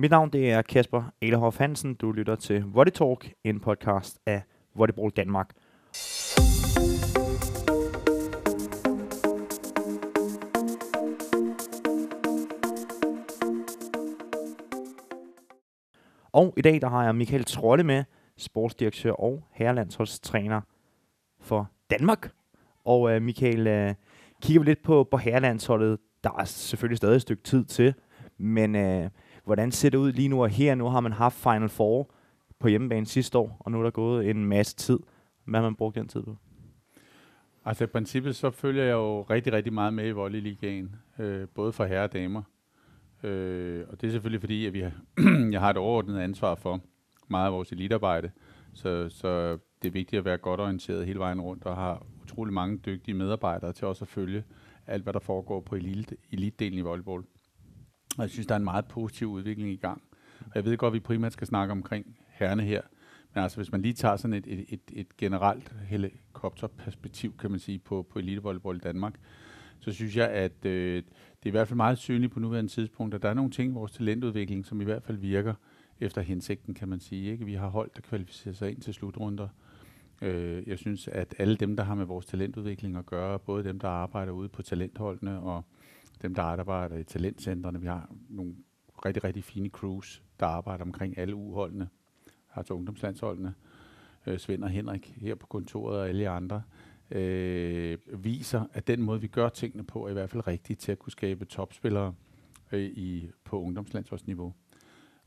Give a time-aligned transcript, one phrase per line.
[0.00, 1.94] Mit navn det er Kasper Elehoff Hansen.
[1.94, 4.42] Du lytter til Volley Talk, en podcast af
[4.74, 5.50] Volleyball Danmark.
[16.32, 18.04] Og i dag der har jeg Michael Trolle med,
[18.36, 20.60] sportsdirektør og herrelandsholdstræner
[21.40, 22.30] for Danmark.
[22.84, 23.94] Og uh, Michael, uh,
[24.42, 25.98] kigger vi lidt på, på herrelandsholdet.
[26.24, 27.94] Der er selvfølgelig stadig et stykke tid til,
[28.38, 29.10] men uh,
[29.48, 30.74] hvordan ser det ud lige nu og her?
[30.74, 32.10] Nu har man haft Final Four
[32.58, 34.98] på hjemmebane sidste år, og nu er der gået en masse tid.
[35.44, 36.36] Hvad har man brugt den tid på?
[37.64, 41.72] Altså i princippet så følger jeg jo rigtig, rigtig meget med i volleyligaen, øh, både
[41.72, 42.42] for herre og damer.
[43.22, 44.92] Øh, og det er selvfølgelig fordi, at vi har
[45.52, 46.80] jeg har et overordnet ansvar for
[47.28, 48.30] meget af vores elitearbejde.
[48.74, 52.54] Så, så det er vigtigt at være godt orienteret hele vejen rundt og har utrolig
[52.54, 54.44] mange dygtige medarbejdere til også at følge
[54.86, 57.22] alt, hvad der foregår på elite, elitedelen i volleyball.
[58.18, 60.02] Og jeg synes, der er en meget positiv udvikling i gang.
[60.40, 62.82] Og jeg ved godt, at vi primært skal snakke omkring herrene her.
[63.34, 67.60] Men altså, hvis man lige tager sådan et, et, et, et generelt helikopterperspektiv, kan man
[67.60, 69.14] sige, på, på elitevolleyball i Danmark,
[69.80, 73.14] så synes jeg, at øh, det er i hvert fald meget synligt på nuværende tidspunkt,
[73.14, 75.54] at der er nogle ting i vores talentudvikling, som i hvert fald virker
[76.00, 77.32] efter hensigten, kan man sige.
[77.32, 77.44] Ikke?
[77.44, 79.48] Vi har hold, der kvalificerer sig ind til slutrunder.
[80.22, 83.78] Øh, jeg synes, at alle dem, der har med vores talentudvikling at gøre, både dem,
[83.78, 85.64] der arbejder ude på talentholdene, og
[86.22, 88.54] dem, der arbejder i talentcentrene, vi har nogle
[89.04, 91.88] rigtig, rigtig fine crews, der arbejder omkring alle uholdene,
[92.54, 93.54] altså ungdomslandsholdene,
[94.26, 96.62] øh, Svend og Henrik her på kontoret og alle andre,
[97.10, 100.92] øh, viser, at den måde, vi gør tingene på, er i hvert fald rigtig til
[100.92, 102.14] at kunne skabe topspillere
[102.72, 104.54] øh, i, på ungdomslandsholdsniveau.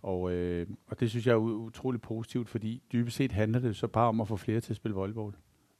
[0.01, 3.87] Og, øh, og det synes jeg er utrolig positivt, fordi dybest set handler det så
[3.87, 5.33] bare om at få flere til at spille volleyball.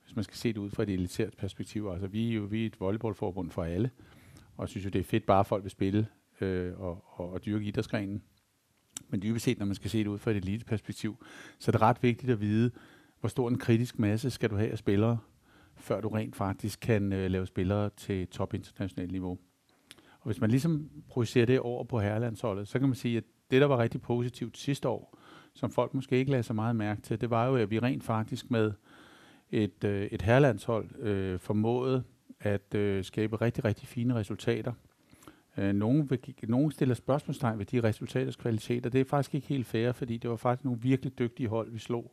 [0.04, 1.88] Hvis man skal se det ud fra et elitært perspektiv.
[1.88, 3.90] Altså vi er jo vi er et volleyballforbund for alle,
[4.62, 6.08] og jeg synes jo, det er fedt bare, at folk vil spille
[6.42, 8.22] øh, og, og, og dyrke idrætsgrenen.
[9.10, 11.26] Men dybest set, når man skal se det ud fra et eliteperspektiv,
[11.60, 12.72] så er det ret vigtigt at vide,
[13.20, 15.18] hvor stor en kritisk masse skal du have af spillere,
[15.76, 19.38] før du rent faktisk kan øh, lave spillere til top internationalt niveau.
[20.20, 23.62] Og hvis man ligesom projicerer det over på herrelandsholdet, så kan man sige, at det,
[23.62, 25.18] der var rigtig positivt sidste år,
[25.54, 28.04] som folk måske ikke lagde så meget mærke til, det var jo, at vi rent
[28.04, 28.72] faktisk med
[29.50, 32.04] et, øh, et herrelandshold øh, formåede
[32.42, 34.74] at øh, skabe rigtig, rigtig fine resultater.
[35.58, 39.48] Øh, nogen, vil, nogen stiller spørgsmålstegn ved de resultaters kvalitet, og det er faktisk ikke
[39.48, 42.12] helt fair, fordi det var faktisk nogle virkelig dygtige hold, vi slog.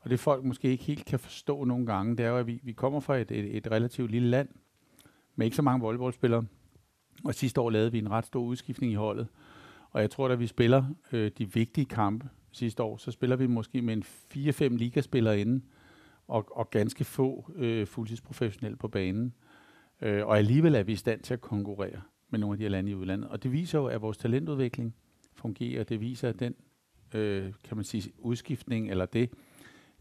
[0.00, 2.60] Og det folk måske ikke helt kan forstå nogle gange, det er jo, at vi,
[2.62, 4.48] vi kommer fra et, et, et relativt lille land,
[5.36, 6.44] med ikke så mange volleyballspillere.
[7.24, 9.26] Og sidste år lavede vi en ret stor udskiftning i holdet.
[9.90, 13.46] Og jeg tror, at vi spiller øh, de vigtige kampe sidste år, så spiller vi
[13.46, 14.04] måske med en
[14.72, 15.64] 4-5 ligaspillere inden,
[16.28, 19.26] og, og ganske få øh, fuldtidsprofessionelle på banen.
[19.26, 19.49] Øh,
[20.02, 22.00] Øh, og alligevel er vi i stand til at konkurrere
[22.30, 23.30] med nogle af de her lande i udlandet.
[23.30, 24.94] Og det viser jo, at vores talentudvikling
[25.34, 25.84] fungerer.
[25.84, 26.54] Det viser, at den,
[27.14, 29.30] øh, kan man sige, udskiftning, eller det,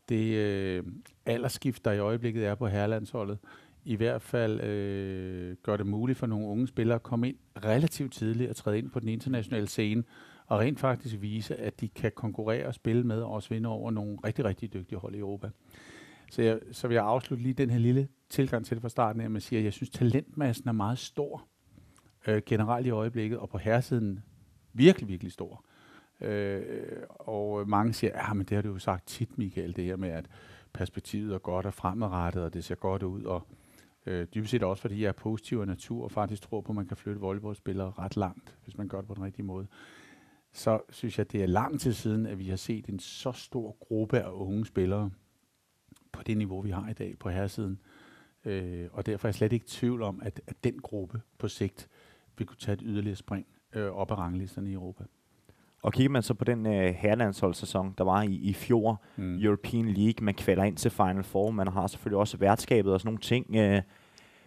[0.10, 0.84] det øh,
[1.26, 3.38] aldersskift, der i øjeblikket er på herrelandsholdet,
[3.86, 8.14] i hvert fald øh, gør det muligt for nogle unge spillere at komme ind relativt
[8.14, 10.04] tidligt og træde ind på den internationale scene,
[10.46, 13.92] og rent faktisk vise, at de kan konkurrere og spille med og også vinde over
[13.92, 15.50] nogle rigtig, rigtig dygtige hold i Europa.
[16.32, 19.22] Så, jeg, så vil jeg afslutte lige den her lille tilgang til det fra starten,
[19.22, 21.48] at man siger, at jeg synes, talentmassen er meget stor
[22.28, 24.20] øh, generelt i øjeblikket, og på herresiden
[24.74, 25.66] virkelig, virkelig stor.
[26.22, 26.62] Øh,
[27.10, 30.10] og mange siger, ja, men det har du jo sagt tit, Michael, det her med,
[30.10, 30.26] at
[30.74, 33.48] perspektivet er godt og fremadrettet, og det ser godt ud, og
[34.06, 36.76] øh, dybest set også, fordi jeg er positiv af natur, og faktisk tror på, at
[36.76, 39.68] man kan flytte volleyballspillere ret langt, hvis man gør det på den rigtige måde.
[40.54, 43.78] Så synes jeg, det er lang tid siden, at vi har set en så stor
[43.80, 45.12] gruppe af unge spillere
[46.20, 47.80] på det niveau, vi har i dag på herresiden.
[48.46, 51.48] Øh, og derfor er jeg slet ikke i tvivl om, at, at den gruppe på
[51.48, 51.88] sigt
[52.38, 55.04] vil kunne tage et yderligere spring øh, op ad ranglisterne i Europa.
[55.82, 59.44] Og kigger man så på den øh, herrelandsholdssæson, der var i, i fjor, mm.
[59.44, 63.08] European League, man kvalder ind til Final Four, man har selvfølgelig også værtskabet og sådan
[63.08, 63.56] nogle ting.
[63.56, 63.82] Øh,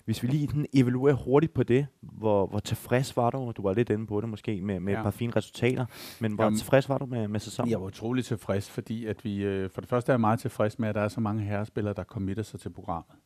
[0.05, 3.53] hvis vi lige den evaluerer hurtigt på det, hvor, hvor tilfreds var du?
[3.57, 4.99] Du var lidt inde på det måske med, med ja.
[4.99, 5.87] et par fine resultater,
[6.21, 7.71] men hvor Jamen, tilfreds var du med, med sæsonen?
[7.71, 10.79] Jeg var utrolig tilfreds, fordi at vi, øh, for det første er jeg meget tilfreds
[10.79, 13.17] med, at der er så mange herrespillere, der committer sig til programmet.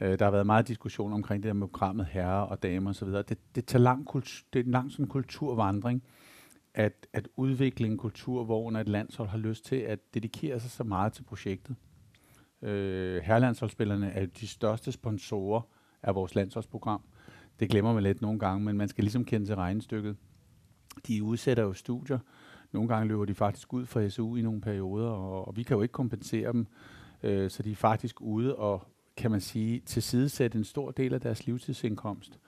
[0.00, 3.08] Øh, der har været meget diskussion omkring det der med programmet herrer og damer osv.
[3.08, 6.02] Det, det, tager lang kultur, det er en lang sådan kulturvandring,
[6.74, 10.84] at, at udvikle en kultur, hvor et landshold har lyst til at dedikere sig så
[10.84, 11.76] meget til projektet.
[12.62, 15.60] Øh, herrelandsholdsspillerne er de største sponsorer
[16.02, 17.00] af vores landsholdsprogram.
[17.60, 20.16] Det glemmer man lidt nogle gange, men man skal ligesom kende til regnestykket.
[21.06, 22.18] De udsætter jo studier.
[22.72, 25.76] Nogle gange løber de faktisk ud fra SU i nogle perioder, og, og vi kan
[25.76, 26.66] jo ikke kompensere dem.
[27.22, 28.86] Øh, så de er faktisk ude og,
[29.16, 32.40] kan man sige, tilsidesætte en stor del af deres livstidsindkomst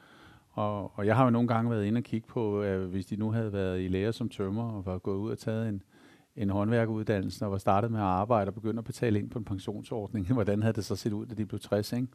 [0.50, 3.16] Og, og jeg har jo nogle gange været inde og kigge på, at hvis de
[3.16, 5.82] nu havde været i lære som tømmer og var gået ud og taget en,
[6.37, 9.44] en håndværkeruddannelse og var startet med at arbejde og begyndt at betale ind på en
[9.44, 12.08] pensionsordning, hvordan havde det så set ud, da de blev 60, ikke?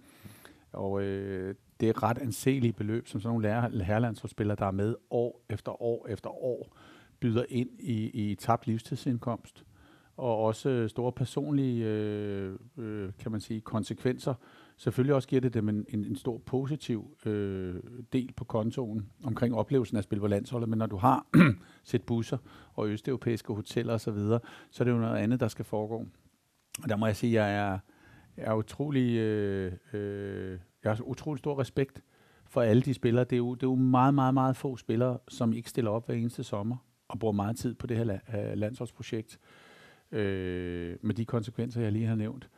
[0.73, 4.95] Og øh, det er ret anselige beløb, som sådan nogle lærer, herrelandsholdsspillere, der er med
[5.09, 6.77] år efter år efter år,
[7.19, 9.63] byder ind i, i tabt livstidsindkomst.
[10.17, 14.33] Og også øh, store personlige, øh, øh, kan man sige, konsekvenser.
[14.77, 17.75] Selvfølgelig også giver det dem en, en, en stor positiv øh,
[18.13, 20.69] del på kontoen omkring oplevelsen af at spille på landsholdet.
[20.69, 21.25] Men når du har
[21.83, 22.37] set busser
[22.73, 24.39] og østeuropæiske hoteller osv., så, videre,
[24.71, 26.05] så er det jo noget andet, der skal foregå.
[26.83, 27.79] Og der må jeg sige, at jeg er,
[28.37, 32.01] er utrolig, øh, øh, jeg har utrolig stor respekt
[32.45, 33.23] for alle de spillere.
[33.23, 36.05] Det er, jo, det er jo meget, meget, meget få spillere, som ikke stiller op
[36.05, 39.39] hver eneste sommer og bruger meget tid på det her la- øh, landsholdsprojekt
[40.11, 42.49] øh, med de konsekvenser, jeg lige har nævnt.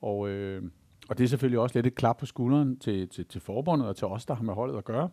[0.00, 0.62] Og, øh,
[1.08, 3.96] og det er selvfølgelig også lidt et klap på skulderen til, til, til forbundet og
[3.96, 5.10] til os, der har med holdet at gøre.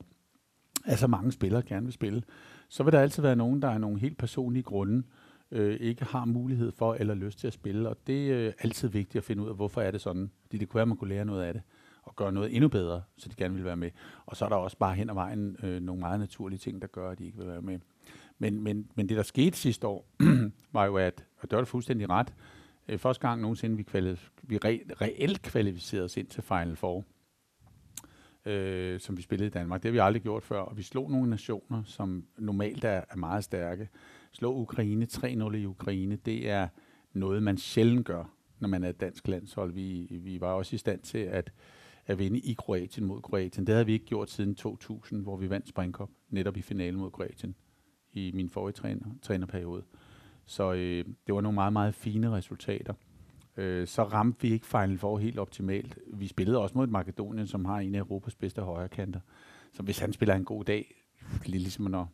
[0.85, 2.23] Altså mange spillere gerne vil spille.
[2.69, 5.03] Så vil der altid være nogen, der er nogle helt personlige grunde, øh,
[5.51, 7.89] Øh, ikke har mulighed for eller lyst til at spille.
[7.89, 10.31] Og det er øh, altid vigtigt at finde ud af, hvorfor er det sådan.
[10.41, 11.61] Fordi det kunne være, at man kunne lære noget af det
[12.03, 13.91] og gøre noget endnu bedre, så de gerne vil være med.
[14.25, 16.87] Og så er der også bare hen ad vejen øh, nogle meget naturlige ting, der
[16.87, 17.79] gør, at de ikke vil være med.
[18.37, 20.07] Men, men, men det, der skete sidste år,
[20.73, 22.33] var jo, at, og det var fuldstændig ret,
[22.87, 27.03] øh, første gang nogensinde, vi, kvalif- vi re- reelt kvalificerede os ind til Final Four,
[28.45, 29.83] øh, som vi spillede i Danmark.
[29.83, 33.15] Det har vi aldrig gjort før, og vi slog nogle nationer, som normalt er, er
[33.15, 33.89] meget stærke.
[34.35, 36.67] Slå Ukraine 3-0 i Ukraine, det er
[37.13, 39.73] noget, man sjældent gør, når man er et dansk landshold.
[39.73, 41.51] Vi, vi var også i stand til at,
[42.05, 43.67] at vinde i Kroatien mod Kroatien.
[43.67, 47.11] Det havde vi ikke gjort siden 2000, hvor vi vandt Springkop, netop i finalen mod
[47.11, 47.55] Kroatien
[48.13, 49.83] i min forrige træner, trænerperiode.
[50.45, 52.93] Så øh, det var nogle meget, meget fine resultater.
[53.57, 55.99] Øh, så ramte vi ikke Final Four helt optimalt.
[56.13, 59.19] Vi spillede også mod et Makedonien, som har en af Europas bedste højrekanter.
[59.73, 60.95] Så hvis han spiller en god dag,
[61.45, 62.11] lidt ligesom når,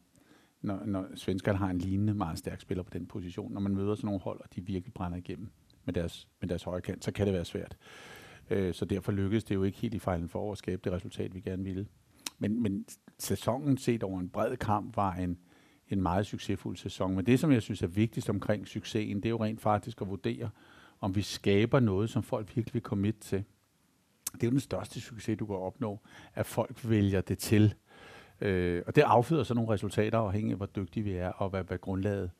[0.61, 3.95] når, når svenskerne har en lignende meget stærk spiller på den position, når man møder
[3.95, 5.49] sådan nogle hold, og de virkelig brænder igennem
[5.85, 7.77] med deres, med deres højrekant, så kan det være svært.
[8.49, 11.35] Øh, så derfor lykkedes det jo ikke helt i fejlen for at skabe det resultat,
[11.35, 11.87] vi gerne ville.
[12.39, 12.85] Men, men
[13.19, 15.37] sæsonen set over en bred kamp var en,
[15.89, 17.15] en meget succesfuld sæson.
[17.15, 20.09] Men det, som jeg synes er vigtigst omkring succesen, det er jo rent faktisk at
[20.09, 20.49] vurdere,
[20.99, 23.43] om vi skaber noget, som folk virkelig vil komme til.
[24.33, 25.99] Det er jo den største succes, du kan opnå,
[26.33, 27.73] at folk vælger det til.
[28.41, 31.63] Øh, og det afføder så nogle resultater, afhængig af, hvor dygtige vi er, og hvad,
[31.63, 32.31] hvad grundlaget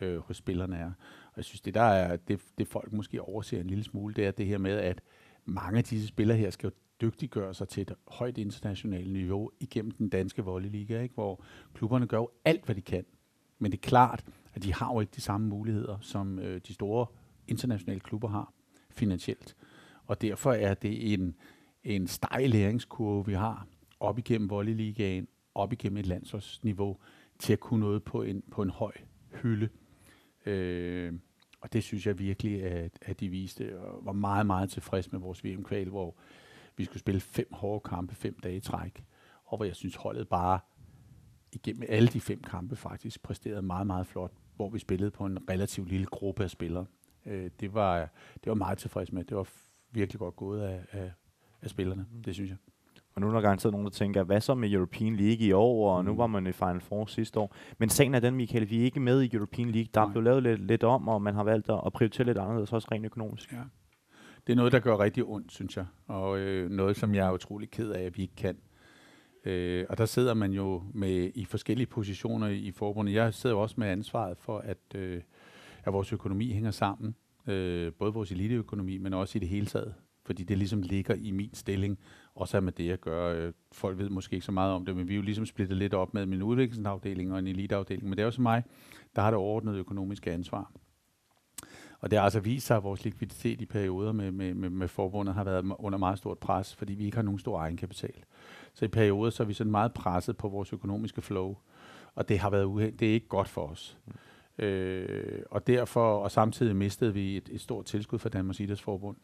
[0.00, 0.90] øh, hos spillerne er.
[1.26, 4.26] Og jeg synes, det der er, det, det folk måske overser en lille smule, det
[4.26, 5.00] er det her med, at
[5.44, 9.90] mange af disse spillere her skal jo dygtiggøre sig til et højt internationalt niveau igennem
[9.90, 11.14] den danske volleyliga, ikke?
[11.14, 11.44] hvor
[11.74, 13.04] klubberne gør jo alt, hvad de kan.
[13.58, 14.24] Men det er klart,
[14.54, 17.06] at de har jo ikke de samme muligheder, som øh, de store
[17.48, 18.52] internationale klubber har
[18.90, 19.56] finansielt.
[20.06, 21.34] Og derfor er det en,
[21.84, 23.66] en stejl læringskurve, vi har
[24.00, 26.98] op igennem volleyligaen, op igennem et landsholdsniveau,
[27.38, 28.92] til at kunne noget på en, på en høj
[29.42, 29.68] hylde.
[30.46, 31.12] Øh,
[31.60, 35.20] og det synes jeg virkelig, at, at de viste, og var meget, meget tilfreds med
[35.20, 36.16] vores VM-kval, hvor
[36.76, 39.04] vi skulle spille fem hårde kampe, fem dage i træk,
[39.44, 40.60] og hvor jeg synes, holdet bare
[41.52, 45.50] igennem alle de fem kampe faktisk præsterede meget, meget flot, hvor vi spillede på en
[45.50, 46.86] relativt lille gruppe af spillere.
[47.26, 47.98] Øh, det, var,
[48.34, 49.24] det var meget tilfreds med.
[49.24, 49.48] Det var
[49.90, 51.12] virkelig godt gået af, af,
[51.62, 52.22] af spillerne, mm.
[52.22, 52.58] det synes jeg.
[53.14, 55.96] Og nu er der garanteret nogen, der tænker, hvad så med European League i år,
[55.96, 56.10] og mm.
[56.10, 57.54] nu var man i Final Four sidste år.
[57.78, 59.88] Men sagen er den, Michael, vi er ikke med i European League.
[59.94, 62.72] Der er blevet lavet lidt, lidt om, og man har valgt at prioritere lidt anderledes,
[62.72, 63.52] også rent økonomisk.
[63.52, 63.58] Ja.
[64.46, 65.86] Det er noget, der gør rigtig ondt, synes jeg.
[66.06, 68.56] Og øh, noget, som jeg er utrolig ked af, at vi ikke kan.
[69.44, 73.14] Øh, og der sidder man jo med i forskellige positioner i, i forbundet.
[73.14, 75.22] Jeg sidder jo også med ansvaret for, at, øh,
[75.84, 77.14] at vores økonomi hænger sammen.
[77.46, 79.94] Øh, både vores eliteøkonomi, men også i det hele taget.
[80.32, 81.98] Fordi det ligesom ligger i min stilling,
[82.34, 83.36] også med det at gøre.
[83.36, 85.76] Øh, folk ved måske ikke så meget om det, men vi er jo ligesom splittet
[85.76, 88.08] lidt op med en udviklingsafdeling og en eliteafdeling.
[88.08, 88.62] Men det er også mig,
[89.16, 90.72] der har det overordnede økonomiske ansvar.
[92.00, 94.88] Og det har altså vist sig, at vores likviditet i perioder med, med, med, med
[94.88, 98.24] forbundet har været under meget stort pres, fordi vi ikke har nogen stor egenkapital.
[98.74, 101.56] Så i perioder så er vi sådan meget presset på vores økonomiske flow,
[102.14, 102.92] og det har været uheld.
[102.92, 103.98] Det er ikke godt for os.
[104.06, 104.64] Mm.
[104.64, 109.16] Øh, og derfor, og samtidig mistede vi et, et stort tilskud fra Danmarks Idrætsforbund,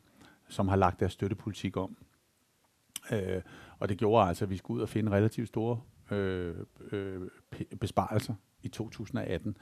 [0.48, 1.96] som har lagt deres støttepolitik om.
[3.12, 3.42] Øh,
[3.78, 6.54] og det gjorde altså, at vi skulle ud og finde relativt store øh,
[6.92, 7.28] øh,
[7.80, 9.56] besparelser i 2018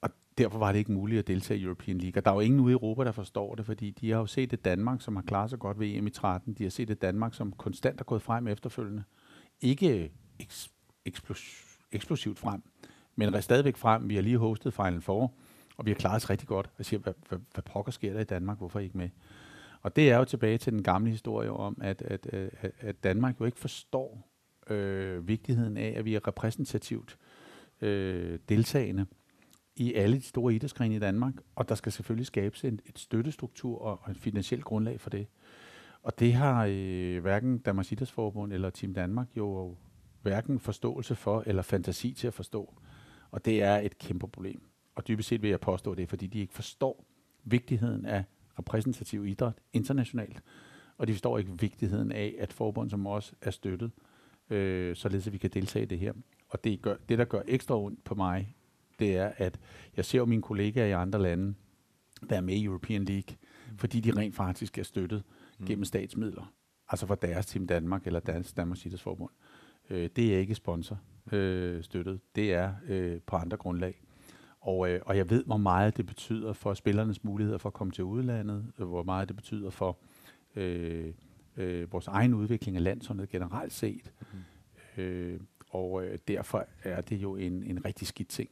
[0.00, 2.20] Og derfor var det ikke muligt at deltage i European League.
[2.20, 4.26] Og der er jo ingen ude i Europa, der forstår det, fordi de har jo
[4.26, 6.54] set et Danmark, som har klaret sig godt ved EM i 13.
[6.54, 9.02] De har set et Danmark, som konstant er gået frem efterfølgende.
[9.60, 10.70] Ikke eks-
[11.08, 12.62] eksplos- eksplosivt frem,
[13.16, 14.08] men stadigvæk frem.
[14.08, 15.32] Vi har lige hostet Final Four,
[15.76, 16.70] og vi har klaret os rigtig godt.
[16.78, 18.58] Og siger, hvad, hvad, hvad pokker sker der i Danmark?
[18.58, 19.08] Hvorfor ikke med?
[19.82, 23.40] Og det er jo tilbage til den gamle historie om, at, at, at, at Danmark
[23.40, 24.30] jo ikke forstår
[24.70, 27.18] øh, vigtigheden af, at vi er repræsentativt
[27.80, 29.06] øh, deltagende
[29.76, 33.78] i alle de store idrætsgrene i Danmark, og der skal selvfølgelig skabes en, et støttestruktur
[33.78, 35.26] og, og et finansielt grundlag for det.
[36.02, 39.76] Og det har øh, hverken Danmarks Idrætsforbund eller Team Danmark jo
[40.22, 42.74] hverken forståelse for eller fantasi til at forstå.
[43.30, 44.62] Og det er et kæmpe problem.
[44.94, 47.04] Og dybest set vil jeg påstå det, fordi de ikke forstår
[47.44, 48.24] vigtigheden af
[48.60, 50.42] repræsentativ idræt internationalt.
[50.98, 53.90] Og de forstår ikke vigtigheden af, at forbund som os er støttet,
[54.50, 56.12] øh, således at vi kan deltage i det her.
[56.48, 58.56] Og det, gør, det, der gør ekstra ondt på mig,
[58.98, 59.60] det er, at
[59.96, 61.54] jeg ser mine kollegaer i andre lande
[62.22, 63.36] være med i European League,
[63.76, 65.22] fordi de rent faktisk er støttet
[65.58, 65.66] mm.
[65.66, 66.52] gennem statsmidler.
[66.88, 69.30] Altså for deres Team Danmark eller Dansk Danmarks Idrætsforbund.
[69.90, 71.00] Øh, det er ikke sponsor
[71.32, 72.20] øh, støttet.
[72.34, 74.02] Det er øh, på andre grundlag.
[74.60, 77.90] Og, øh, og jeg ved, hvor meget det betyder for spillernes muligheder for at komme
[77.90, 79.98] til udlandet, øh, hvor meget det betyder for
[80.56, 81.12] øh,
[81.56, 84.12] øh, vores egen udvikling af landsholdet generelt set.
[84.96, 85.02] Mm.
[85.02, 85.40] Øh,
[85.70, 88.50] og øh, derfor er det jo en, en rigtig skidt ting,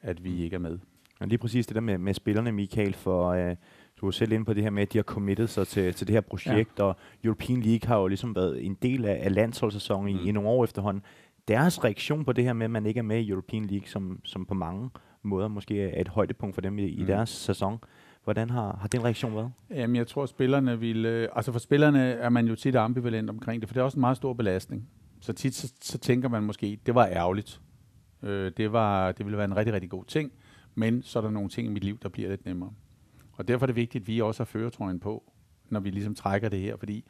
[0.00, 0.38] at vi mm.
[0.38, 0.78] ikke er med.
[1.20, 3.56] Og lige præcis det der med, med spillerne, Michael, for øh,
[4.00, 6.06] du er selv inde på det her med, at de har committet sig til, til
[6.06, 6.84] det her projekt, ja.
[6.84, 10.20] og European League har jo ligesom været en del af, af landsholdssæsonen mm.
[10.20, 11.02] i, i nogle år efterhånden.
[11.48, 14.20] Deres reaktion på det her med, at man ikke er med i European League, som,
[14.24, 14.90] som på mange
[15.26, 17.02] måder måske er et højdepunkt for dem i, mm.
[17.02, 17.78] i deres sæson,
[18.26, 19.52] Hvordan har, har den reaktion været?
[19.70, 21.04] Jamen, jeg tror, spillerne vil...
[21.04, 23.96] Øh, altså for spillerne er man jo tit ambivalent omkring det, for det er også
[23.96, 24.88] en meget stor belastning.
[25.20, 27.60] Så tit så, så tænker man måske, det var ærgerligt.
[28.22, 30.32] Øh, det, var, det ville være en rigtig, rigtig god ting,
[30.74, 32.70] men så er der nogle ting i mit liv, der bliver lidt nemmere.
[33.32, 35.32] Og derfor er det vigtigt, at vi også har føretrøjen på,
[35.68, 37.04] når vi ligesom trækker det her, fordi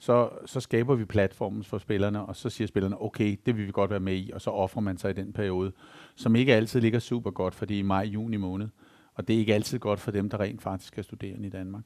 [0.00, 3.72] så, så skaber vi platformen for spillerne, og så siger spillerne, okay, det vil vi
[3.72, 5.72] godt være med i, og så offrer man sig i den periode,
[6.16, 8.68] som ikke altid ligger super godt, fordi i maj-juni måned,
[9.14, 11.84] og det er ikke altid godt for dem, der rent faktisk er studerende i Danmark.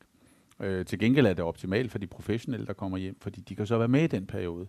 [0.60, 3.66] Øh, til gengæld er det optimalt for de professionelle, der kommer hjem, fordi de kan
[3.66, 4.66] så være med i den periode.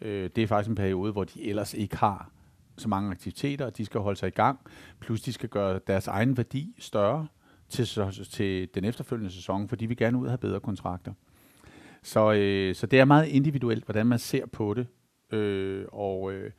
[0.00, 2.30] Øh, det er faktisk en periode, hvor de ellers ikke har
[2.76, 4.58] så mange aktiviteter, og de skal holde sig i gang,
[5.00, 7.26] plus de skal gøre deres egen værdi større
[7.68, 7.86] til,
[8.30, 11.12] til den efterfølgende sæson, fordi vi gerne ud have bedre kontrakter.
[12.02, 14.86] Så, øh, så det er meget individuelt, hvordan man ser på det,
[15.38, 16.50] øh, og øh,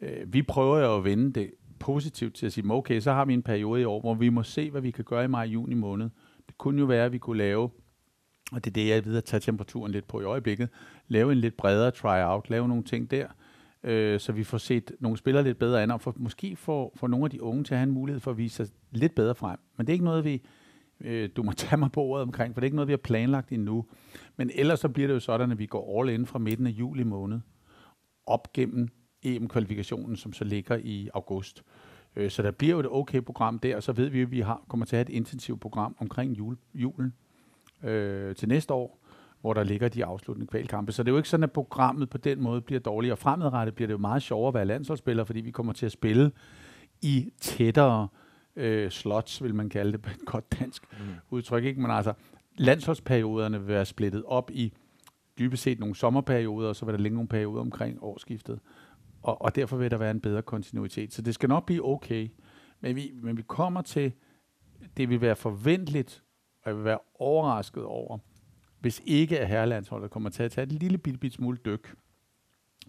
[0.00, 3.34] øh vi prøver jo at vende det positivt til at sige, okay, så har vi
[3.34, 6.10] en periode i år, hvor vi må se, hvad vi kan gøre i maj-juni måned.
[6.46, 7.70] Det kunne jo være, at vi kunne lave,
[8.52, 10.68] og det er det, jeg ved at tage temperaturen lidt på i øjeblikket,
[11.08, 13.26] lave en lidt bredere try-out, lave nogle ting der,
[13.84, 17.06] øh, så vi får set nogle spillere lidt bedre an, og for, måske få for
[17.06, 19.34] nogle af de unge til at have en mulighed for at vise sig lidt bedre
[19.34, 19.58] frem.
[19.76, 20.42] Men det er ikke noget, vi,
[21.00, 22.96] øh, du må tage mig på ordet omkring, for det er ikke noget, vi har
[22.96, 23.86] planlagt endnu.
[24.36, 26.70] Men ellers så bliver det jo sådan, at vi går all in fra midten af
[26.70, 27.40] juli måned,
[28.26, 28.88] op gennem
[29.22, 31.62] EM-kvalifikationen, som så ligger i august.
[32.16, 34.40] Øh, så der bliver jo et okay program der, og så ved vi, at vi
[34.40, 37.14] har, kommer til at have et intensivt program omkring jul, julen
[37.84, 39.04] øh, til næste år,
[39.40, 40.92] hvor der ligger de afsluttende kvalkampe.
[40.92, 43.16] Så det er jo ikke sådan, at programmet på den måde bliver dårligere.
[43.16, 46.30] Fremadrettet bliver det jo meget sjovere at være landsholdsspiller, fordi vi kommer til at spille
[47.02, 48.27] i tættere øh,
[48.90, 50.98] slots, vil man kalde det på et godt dansk mm.
[51.30, 51.64] udtryk.
[51.64, 51.80] Ikke?
[51.80, 52.12] Men altså,
[52.56, 54.72] landsholdsperioderne vil være splittet op i
[55.38, 58.60] dybest set nogle sommerperioder, og så vil der ligge nogle perioder omkring årsskiftet
[59.22, 61.14] og, og derfor vil der være en bedre kontinuitet.
[61.14, 62.28] Så det skal nok blive okay,
[62.80, 64.12] men vi, men vi kommer til,
[64.96, 66.22] det vil være forventeligt,
[66.62, 68.18] og jeg vil være overrasket over,
[68.80, 71.94] hvis ikke at herrelandsholdet kommer til at tage et lille bitte, bitte smule dyk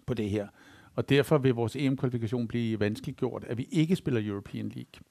[0.06, 0.48] på det her.
[0.94, 5.02] Og derfor vil vores EM-kvalifikation blive vanskeligt gjort, at vi ikke spiller European League.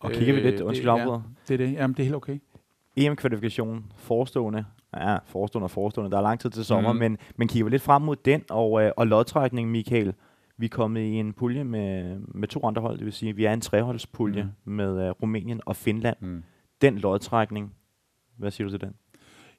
[0.00, 1.72] Og kigger vi lidt, øh, undskyld ja, det er det.
[1.72, 2.38] Jamen, det er helt okay.
[2.96, 4.64] EM-kvalifikationen forestående,
[4.96, 6.98] ja, forestående og forestående, der er lang tid til sommer, mm.
[6.98, 10.14] men, men kigger vi lidt frem mod den, og, øh, og lodtrækningen, Michael,
[10.56, 13.44] vi er kommet i en pulje med, med to andre hold, det vil sige, vi
[13.44, 14.72] er en treholdspulje mm.
[14.72, 16.16] med uh, Rumænien og Finland.
[16.20, 16.42] Mm.
[16.80, 17.74] Den lodtrækning,
[18.36, 18.94] hvad siger du til den?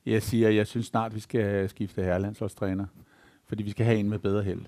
[0.06, 2.86] Jeg siger, jeg synes snart, vi skal skifte herrelandsholdstræner,
[3.48, 4.62] fordi vi skal have en med bedre held.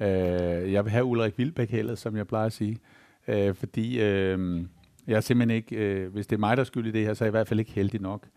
[0.00, 2.78] uh, jeg vil have Ulrik Vildbæk heldet, som jeg plejer at sige,
[3.28, 4.00] uh, fordi
[4.34, 4.64] uh,
[5.06, 7.24] jeg er simpelthen ikke, øh, hvis det er mig, der skyld i det her, så
[7.24, 8.28] er jeg i hvert fald ikke heldig nok.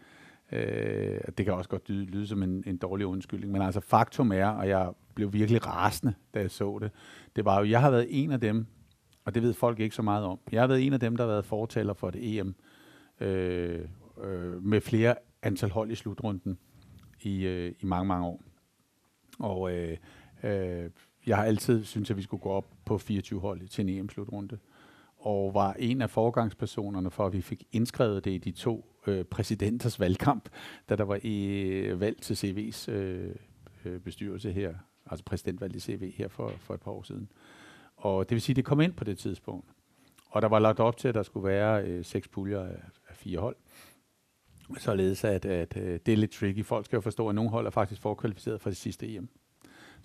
[0.51, 4.31] Øh, det kan også godt lyde, lyde som en, en dårlig undskyldning, men altså faktum
[4.31, 6.91] er, og jeg blev virkelig rasende, da jeg så det,
[7.35, 8.65] det var jo, jeg har været en af dem,
[9.25, 11.23] og det ved folk ikke så meget om, jeg har været en af dem, der
[11.23, 12.55] har været fortaler for det EM,
[13.19, 13.79] øh,
[14.23, 16.57] øh, med flere antal hold i slutrunden
[17.21, 18.43] i, øh, i mange, mange år.
[19.39, 19.97] Og øh,
[20.43, 20.89] øh,
[21.27, 24.57] jeg har altid syntes, at vi skulle gå op på 24 hold til en EM-slutrunde.
[25.25, 29.23] Og var en af forgangspersonerne for, at vi fik indskrevet det i de to øh,
[29.23, 30.49] præsidenters valgkamp,
[30.89, 33.35] da der var i øh, valg til CV's øh,
[33.85, 34.73] øh, bestyrelse her
[35.05, 37.31] altså præsidentvalg i CV her for, for et par år siden.
[37.97, 39.69] Og det vil sige, at det kom ind på det tidspunkt.
[40.29, 42.79] Og der var lagt op til, at der skulle være øh, seks puljer af,
[43.09, 43.55] af fire hold.
[44.77, 46.65] Således at, at øh, det er lidt tricky.
[46.65, 49.29] Folk skal jo forstå, at nogle hold er faktisk forkvalificeret fra det sidste EM.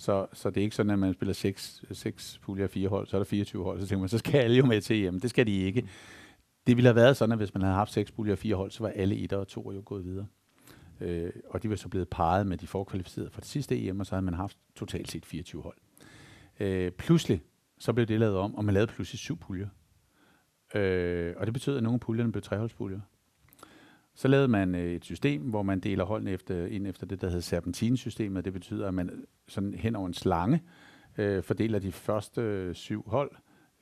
[0.00, 3.06] Så, så det er ikke sådan, at man spiller seks, seks puljer af fire hold,
[3.06, 5.20] så er der 24 hold, så tænker man, så skal alle jo med til EM.
[5.20, 5.88] Det skal de ikke.
[6.66, 8.70] Det ville have været sådan, at hvis man havde haft seks puljer af fire hold,
[8.70, 10.26] så var alle et og to jo gået videre.
[11.00, 14.06] Øh, og de var så blevet parret med de forkvalificerede fra det sidste EM, og
[14.06, 15.76] så havde man haft totalt set 24 hold.
[16.60, 17.42] Øh, pludselig,
[17.78, 19.68] så blev det lavet om, og man lavede pludselig syv puljer.
[20.74, 23.00] Øh, og det betød, at nogle af puljerne blev treholdspuljer.
[24.20, 27.26] Så lavede man øh, et system, hvor man deler holdene efter, ind efter det, der
[27.26, 28.44] hedder serpentinsystemet.
[28.44, 30.62] Det betyder, at man sådan hen over en slange
[31.18, 33.30] øh, fordeler de første øh, syv hold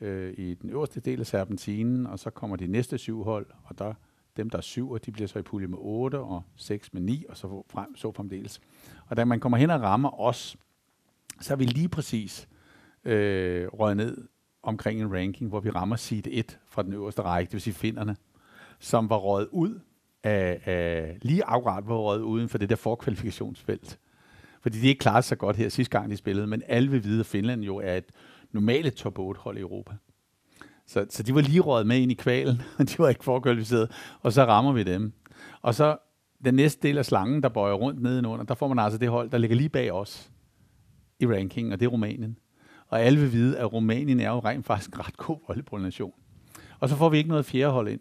[0.01, 3.79] øh, i den øverste del af serpentinen, og så kommer de næste syv hold, og
[3.79, 3.95] der
[4.37, 7.03] dem, der er syv, og de bliver så i pulje med 8 og 6 med
[7.03, 8.61] 9, og så frem, så fremdeles.
[9.07, 10.57] Og da man kommer hen og rammer os,
[11.41, 12.49] så er vi lige præcis
[13.05, 14.29] øh, røget ned
[14.63, 17.75] omkring en ranking, hvor vi rammer seed 1 fra den øverste række, det vil sige
[17.75, 18.17] finderne,
[18.79, 19.81] som var røget ud
[20.29, 23.99] af, af lige akkurat var røget uden for det der forkvalifikationsfelt.
[24.63, 27.21] Fordi de ikke klarede sig godt her sidste gang, de spillede, men alle vil vide,
[27.21, 28.05] at Finland jo er et
[28.53, 29.93] normalt top 8 hold i Europa.
[30.87, 33.91] Så, så de var lige røget med ind i kvalen, og de var ikke forkvalificeret,
[34.21, 35.13] og så rammer vi dem.
[35.63, 35.97] Og så
[36.45, 39.31] den næste del af slangen, der bøjer rundt nedenunder, der får man altså det hold,
[39.31, 40.31] der ligger lige bag os
[41.21, 42.39] i rankingen, og det er Rumænien.
[42.89, 46.13] Og alle vil vide, at Rumænien er jo rent faktisk en ret god volleyballnation.
[46.81, 48.01] Og så får vi ikke noget fjerde hold ind.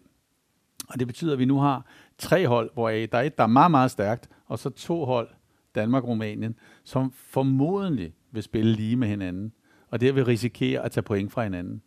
[0.88, 1.86] Og det betyder, at vi nu har
[2.18, 5.28] tre hold, hvor der er et, der er meget, meget stærkt, og så to hold,
[5.74, 6.54] Danmark og Rumænien,
[6.84, 9.52] som formodentlig vil spille lige med hinanden,
[9.90, 11.82] og det vil risikere at tage point fra hinanden.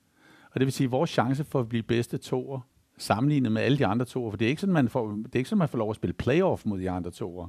[0.52, 2.60] Og det vil sige, at vores chance for at blive bedste toer,
[2.98, 5.38] sammenlignet med alle de andre toer, for det er ikke sådan, man får, det er
[5.38, 7.48] ikke sådan, man får lov at spille playoff mod de andre toer.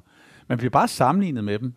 [0.49, 1.75] Man bliver bare sammenlignet med dem.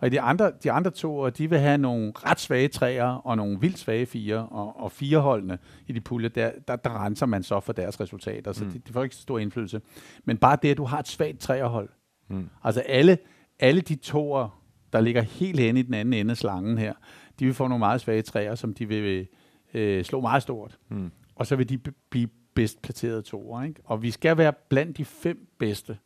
[0.00, 3.60] Og de andre, de andre to, de vil have nogle ret svage træer og nogle
[3.60, 7.60] vildt svage fire, og, og fireholdene i de puljer, der, der, der renser man så
[7.60, 8.70] for deres resultater, så mm.
[8.70, 9.80] de, de får ikke så stor indflydelse.
[10.24, 11.88] Men bare det, at du har et svagt træerhold.
[12.28, 12.48] Mm.
[12.64, 13.18] Altså alle,
[13.58, 16.94] alle de toer, der ligger helt hen i den anden ende af slangen her,
[17.38, 19.28] de vil få nogle meget svage træer, som de vil
[19.74, 20.78] øh, slå meget stort.
[20.88, 21.10] Mm.
[21.34, 21.78] Og så vil de
[22.10, 23.62] blive bedst placerede toer.
[23.62, 23.80] Ikke?
[23.84, 25.98] Og vi skal være blandt de fem bedste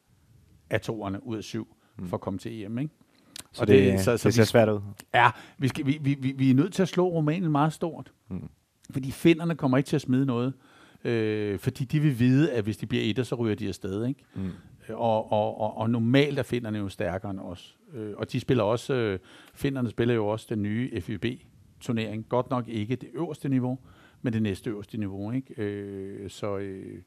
[0.71, 2.09] af toerne ud af syv, mm.
[2.09, 2.79] for at komme til EM.
[2.79, 2.95] Ikke?
[3.55, 4.81] Så og det, det, så, så det ser vi, svært ud.
[5.15, 8.13] Ja, vi, skal, vi, vi, vi er nødt til at slå Rumænien meget stort.
[8.31, 8.49] Mm.
[8.91, 10.53] Fordi finderne kommer ikke til at smide noget.
[11.05, 14.07] Øh, fordi de vil vide, at hvis de bliver etter, så ryger de afsted.
[14.07, 14.25] Ikke?
[14.35, 14.51] Mm.
[14.89, 17.77] Og, og, og, og normalt er finderne jo stærkere end os.
[17.95, 19.19] Øh, og de spiller også, øh,
[19.55, 22.29] finderne spiller jo også den nye FIB-turnering.
[22.29, 23.79] Godt nok ikke det øverste niveau,
[24.23, 25.33] men det næste øverste niveau.
[25.33, 25.63] Ikke?
[25.63, 27.03] Øh, så øh,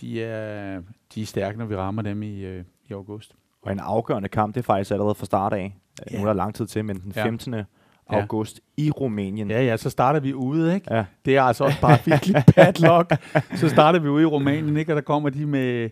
[0.00, 0.82] de, er,
[1.14, 3.36] de er stærke, når vi rammer dem i, øh, i august.
[3.62, 5.76] Og en afgørende kamp, det er faktisk allerede fra start af.
[6.10, 6.16] Ja.
[6.16, 7.54] Nu er der lang tid til, men den 15.
[7.54, 7.64] Ja.
[8.06, 9.50] august i Rumænien.
[9.50, 10.94] Ja, ja, så starter vi ude, ikke?
[10.94, 11.04] Ja.
[11.24, 13.12] Det er altså også bare virkelig bad luck.
[13.56, 14.92] Så starter vi ude i Rumænien, ikke?
[14.92, 15.90] Og der kommer de med,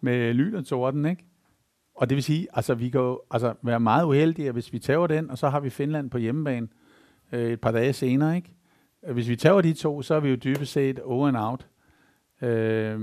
[0.00, 1.24] med lyn og torden, ikke?
[1.94, 5.06] Og det vil sige, altså vi kan jo altså, være meget uheldige, hvis vi tager
[5.06, 6.68] den, og så har vi Finland på hjemmebane
[7.32, 8.54] øh, et par dage senere, ikke?
[9.12, 11.66] Hvis vi tager de to, så er vi jo dybest set over and out.
[12.42, 13.00] Øh,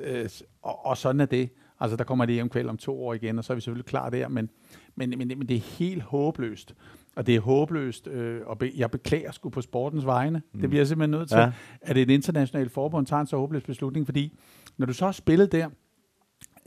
[0.00, 0.28] øh,
[0.62, 1.50] og, og sådan er det.
[1.80, 4.10] Altså, der kommer det EM-kvæl om to år igen, og så er vi selvfølgelig klar
[4.10, 4.50] der, men,
[4.96, 6.74] men, men, men det er helt håbløst.
[7.16, 10.42] Og det er håbløst, øh, og be, jeg beklager sgu på sportens vegne.
[10.52, 10.60] Mm.
[10.60, 11.52] Det bliver jeg simpelthen nødt til, ja.
[11.82, 14.38] at det er et internationalt forbund tager en så håbløs beslutning, fordi
[14.76, 15.68] når du så har spillet der,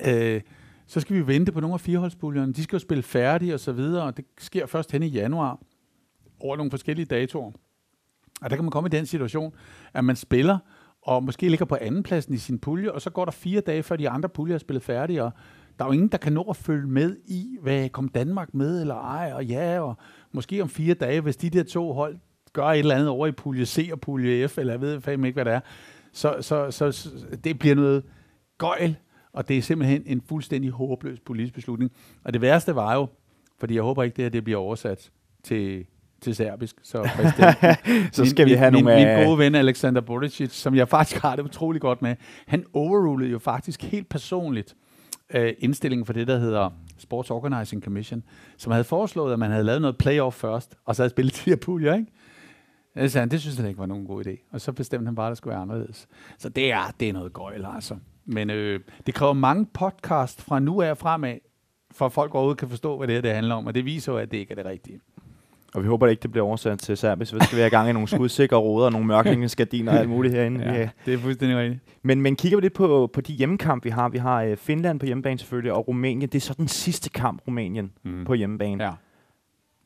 [0.08, 0.42] øh,
[0.88, 2.54] så skal vi vente på nogle af fireholdspuljerne.
[2.54, 5.60] De skal jo spille færdige og så videre, og det sker først hen i januar,
[6.40, 7.52] over nogle forskellige datoer.
[8.42, 9.54] Og der kan man komme i den situation,
[9.94, 10.58] at man spiller,
[11.02, 13.96] og måske ligger på andenpladsen i sin pulje, og så går der fire dage, før
[13.96, 15.32] de andre puljer er spillet færdige, og
[15.80, 18.82] der er jo ingen, der kan nå at følge med i, hvad kom Danmark med,
[18.82, 19.96] eller ej, og ja, og
[20.32, 22.18] måske om fire dage, hvis de der to hold
[22.54, 25.28] gør et eller andet over i pulje C og pulje F, eller jeg ved fandme
[25.28, 25.60] ikke, hvad det er,
[26.12, 27.10] så, så, så, så
[27.44, 28.04] det bliver noget
[28.58, 28.96] gøjl,
[29.34, 31.92] og det er simpelthen en fuldstændig håbløs politisk beslutning.
[32.24, 33.08] Og det værste var jo,
[33.60, 35.12] fordi jeg håber ikke, det her det bliver oversat
[35.44, 35.86] til
[36.22, 36.76] til serbisk.
[36.84, 37.10] Så,
[38.12, 38.98] så skal min, vi have min, nogle...
[38.98, 42.16] Min, min gode ven Alexander Boricic, som jeg faktisk har det utrolig godt med,
[42.48, 44.76] han overrulede jo faktisk helt personligt
[45.34, 48.24] øh, indstillingen for det, der hedder Sports Organizing Commission,
[48.58, 51.50] som havde foreslået, at man havde lavet noget playoff først, og så havde spillet de
[51.50, 52.12] her puljer, ikke?
[52.96, 54.50] Det, sagde han, det synes han ikke var nogen god idé.
[54.52, 56.08] Og så bestemte han bare, at det skulle være anderledes.
[56.38, 57.96] Så det er, det er noget gøjl, altså.
[58.26, 61.38] Men øh, det kræver mange podcast fra nu af fremad,
[61.92, 63.68] for at folk overhovedet kan forstå, hvad det her det handler om.
[63.68, 65.00] Og det viser jo, at det ikke er det rigtige.
[65.76, 67.34] Og vi håber ikke, det bliver oversat til serbisk.
[67.34, 70.74] Vi skal vi have gang i nogle skudsikre råder, nogle mørkningsgardiner og alt muligt herinde.
[70.74, 71.82] Ja, det er fuldstændig rigtigt.
[72.04, 74.10] Men, men kigger vi lidt på, på de hjemmekamp, vi har.
[74.10, 76.30] Vi har uh, Finland på hjemmebane selvfølgelig, og Rumænien.
[76.30, 78.26] Det er så den sidste kamp, Rumænien mm.
[78.26, 78.84] på hjemmebane.
[78.84, 78.92] Ja.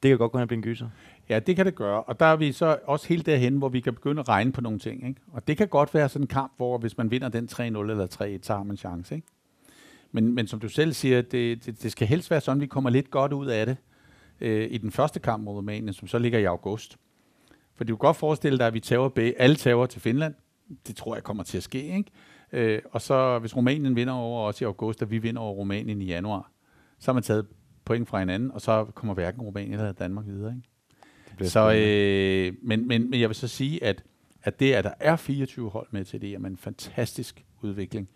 [0.04, 0.88] Det kan godt gå hen og blive en gyser.
[1.30, 2.04] Ja, det kan det gøre.
[2.04, 4.62] Og der er vi så også helt derhen, hvor vi kan begynde at regne på
[4.62, 5.08] nogle ting.
[5.08, 5.22] Ikke?
[5.32, 8.38] Og det kan godt være sådan en kamp, hvor hvis man vinder den 3-0 eller
[8.38, 9.16] 3-1, så har man en chance.
[9.16, 9.28] Ikke?
[10.12, 12.68] Men, men som du selv siger, det, det, det skal helst være sådan, at vi
[12.68, 13.78] kommer lidt godt ud af det
[14.42, 16.98] øh, i den første kamp mod Rumænien, som så ligger i august.
[17.76, 20.34] For du kan godt forestille dig, at vi tager be- alle tager til Finland.
[20.88, 22.12] Det tror jeg kommer til at ske, ikke?
[22.52, 26.02] Øh, og så hvis Rumænien vinder over os i august, og vi vinder over Rumænien
[26.02, 26.52] i januar,
[27.00, 27.48] så har man taget
[27.86, 30.56] point fra hinanden, og så kommer hverken Rumænien eller Danmark videre.
[30.56, 30.68] Ikke?
[31.50, 34.04] Så, øh, men, men, men jeg vil så sige, at,
[34.44, 38.10] at det, at der er 24 hold med til det, er en fantastisk udvikling.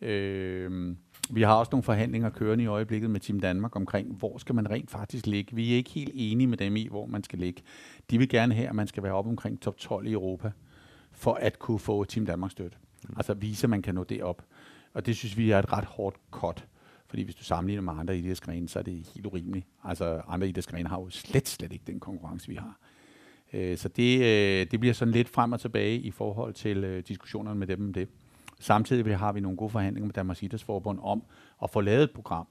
[0.00, 0.96] Øh,
[1.30, 4.70] vi har også nogle forhandlinger kørende i øjeblikket med Team Danmark omkring, hvor skal man
[4.70, 5.56] rent faktisk ligge.
[5.56, 7.62] Vi er ikke helt enige med dem i, hvor man skal ligge.
[8.10, 10.50] De vil gerne have, at man skal være op omkring top 12 i Europa,
[11.12, 12.76] for at kunne få Team Danmark støtte.
[13.08, 13.14] Mm.
[13.16, 14.42] Altså vise, at man kan nå det op.
[14.94, 16.66] Og det synes vi er et ret hårdt cut.
[17.06, 19.66] Fordi hvis du sammenligner med andre idrætsgrene, så er det helt urimeligt.
[19.84, 22.78] Altså andre idrætsgrene har jo slet, slet ikke den konkurrence, vi har.
[23.52, 27.02] Øh, så det, øh, det bliver sådan lidt frem og tilbage i forhold til øh,
[27.08, 28.08] diskussionerne med dem om det.
[28.60, 31.22] Samtidig har vi nogle gode forhandlinger med Danmarks Idrætsforbund om
[31.62, 32.46] at få lavet et program,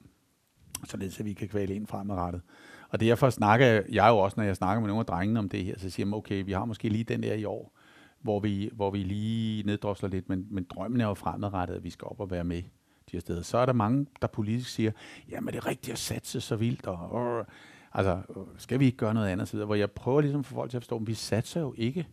[0.86, 2.42] således at vi kan kvæle ind fremadrettet.
[2.90, 5.66] Og derfor snakker jeg jo også, når jeg snakker med nogle af drengene om det
[5.66, 7.78] her, så siger jeg, okay, vi har måske lige den der i år,
[8.22, 11.90] hvor vi, hvor vi lige neddrosler lidt, men, men drømmen er jo fremadrettet, at vi
[11.90, 13.42] skal op og være med de her steder.
[13.42, 14.92] Så er der mange, der politisk siger,
[15.30, 17.46] jamen det er rigtigt at satse så vildt, og øh,
[17.94, 18.22] altså,
[18.58, 20.70] skal vi ikke gøre noget andet, så videre, hvor jeg prøver ligesom at få folk
[20.70, 22.08] til at forstå, at vi satser jo ikke.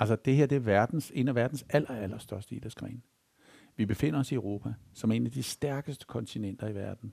[0.00, 3.02] Altså det her, det er verdens, en af verdens aller, aller største idrætsgren.
[3.76, 7.12] Vi befinder os i Europa, som er en af de stærkeste kontinenter i verden.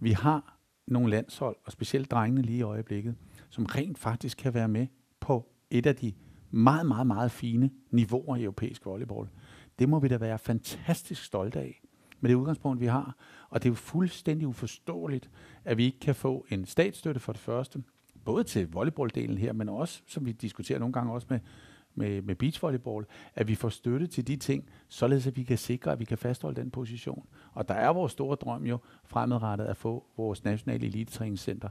[0.00, 3.14] Vi har nogle landshold, og specielt drengene lige i øjeblikket,
[3.50, 4.86] som rent faktisk kan være med
[5.20, 6.12] på et af de
[6.50, 9.28] meget, meget, meget fine niveauer i europæisk volleyball.
[9.78, 11.82] Det må vi da være fantastisk stolte af
[12.20, 13.16] med det udgangspunkt, vi har.
[13.48, 15.30] Og det er jo fuldstændig uforståeligt,
[15.64, 17.82] at vi ikke kan få en statsstøtte for det første,
[18.24, 21.40] både til volleyballdelen her, men også, som vi diskuterer nogle gange også med,
[21.94, 25.92] med, med beachvolleyball, at vi får støtte til de ting, således at vi kan sikre,
[25.92, 27.26] at vi kan fastholde den position.
[27.52, 31.68] Og der er vores store drøm jo fremadrettet at få vores nationale elitetræningscenter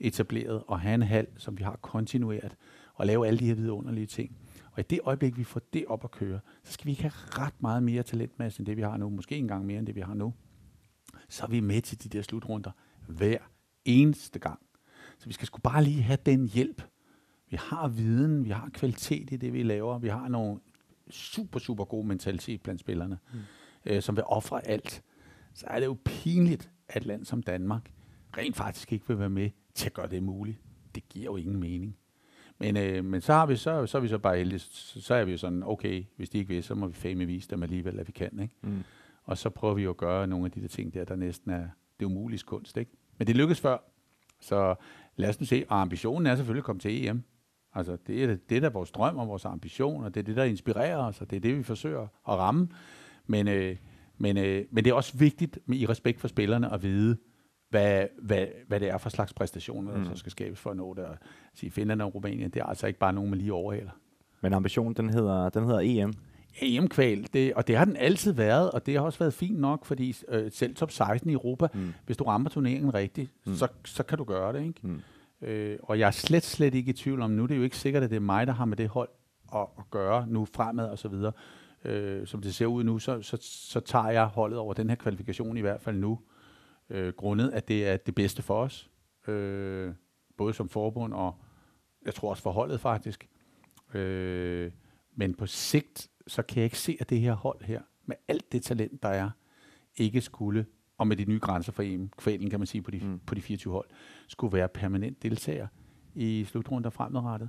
[0.00, 2.56] etableret og have en hal, som vi har kontinueret,
[2.94, 4.36] og lave alle de her vidunderlige ting.
[4.72, 7.12] Og i det øjeblik, vi får det op at køre, så skal vi ikke have
[7.14, 9.10] ret meget mere talentmasse, end det vi har nu.
[9.10, 10.34] Måske engang mere, end det vi har nu.
[11.28, 12.70] Så er vi med til de der slutrunder
[13.08, 13.38] hver
[13.84, 14.58] eneste gang.
[15.18, 16.82] Så vi skal sgu bare lige have den hjælp.
[17.50, 19.98] Vi har viden, vi har kvalitet i det, vi laver.
[19.98, 20.60] Vi har nogle
[21.10, 23.38] super, super god mentalitet blandt spillerne, mm.
[23.86, 25.02] øh, som vil ofre alt.
[25.54, 27.92] Så er det jo pinligt, at et land som Danmark
[28.38, 30.58] rent faktisk ikke vil være med til at gøre det muligt.
[30.94, 31.96] Det giver jo ingen mening.
[32.58, 35.14] Men, øh, men så, har vi, så, så er vi så bare heldige, så, så
[35.14, 37.62] er vi jo sådan, okay, hvis de ikke vil, så må vi fame vise dem
[37.62, 38.40] alligevel, at vi kan.
[38.42, 38.54] Ikke?
[38.62, 38.84] Mm.
[39.24, 41.50] Og så prøver vi jo at gøre nogle af de der ting der, der næsten
[41.50, 41.68] er
[42.00, 42.76] det umulige kunst.
[42.76, 42.90] Ikke?
[43.18, 43.78] Men det lykkedes før,
[44.40, 44.74] så
[45.16, 45.64] lad os nu se.
[45.68, 47.22] Og ambitionen er selvfølgelig at komme til EM.
[47.76, 50.36] Altså, det er det, der er vores drøm og vores ambition, og det er det,
[50.36, 52.68] der inspirerer os, og det er det, vi forsøger at ramme.
[53.26, 53.76] Men, øh,
[54.18, 57.16] men, øh, men det er også vigtigt med, i respekt for spillerne at vide,
[57.70, 60.04] hvad, hvad, hvad det er for slags præstationer, der mm.
[60.04, 61.04] så skal skabes for at nå det.
[61.04, 61.16] Og
[61.54, 63.90] sige, Finland og Rumænien, det er altså ikke bare nogen, man lige overhælder.
[64.40, 66.12] Men ambitionen, den hedder, den hedder EM.
[66.60, 69.84] EM-kval, det, og det har den altid været, og det har også været fint nok,
[69.84, 71.92] fordi øh, selv top 16 i Europa, mm.
[72.06, 73.54] hvis du rammer turneringen rigtigt, mm.
[73.54, 74.66] så, så kan du gøre det.
[74.66, 74.80] Ikke?
[74.82, 75.00] Mm.
[75.42, 77.76] Øh, og jeg er slet, slet ikke i tvivl om, nu det er jo ikke
[77.76, 79.08] sikkert, at det er mig, der har med det hold
[79.54, 81.32] at, at gøre nu fremad og så videre.
[81.84, 84.96] Øh, som det ser ud nu, så, så, så tager jeg holdet over den her
[84.96, 86.20] kvalifikation i hvert fald nu
[86.90, 88.90] øh, grundet, at det er det bedste for os,
[89.28, 89.94] øh,
[90.36, 91.34] både som forbund og
[92.06, 93.28] jeg tror også for holdet faktisk.
[93.94, 94.72] Øh,
[95.14, 98.52] men på sigt, så kan jeg ikke se, at det her hold her, med alt
[98.52, 99.30] det talent, der er,
[99.96, 100.66] ikke skulle,
[100.98, 103.20] og med de nye grænser for EM, kvælen kan man sige på de, mm.
[103.26, 103.86] på de 24 hold,
[104.28, 105.66] skulle være permanent deltager
[106.14, 107.48] i slutrunden fremadrettet.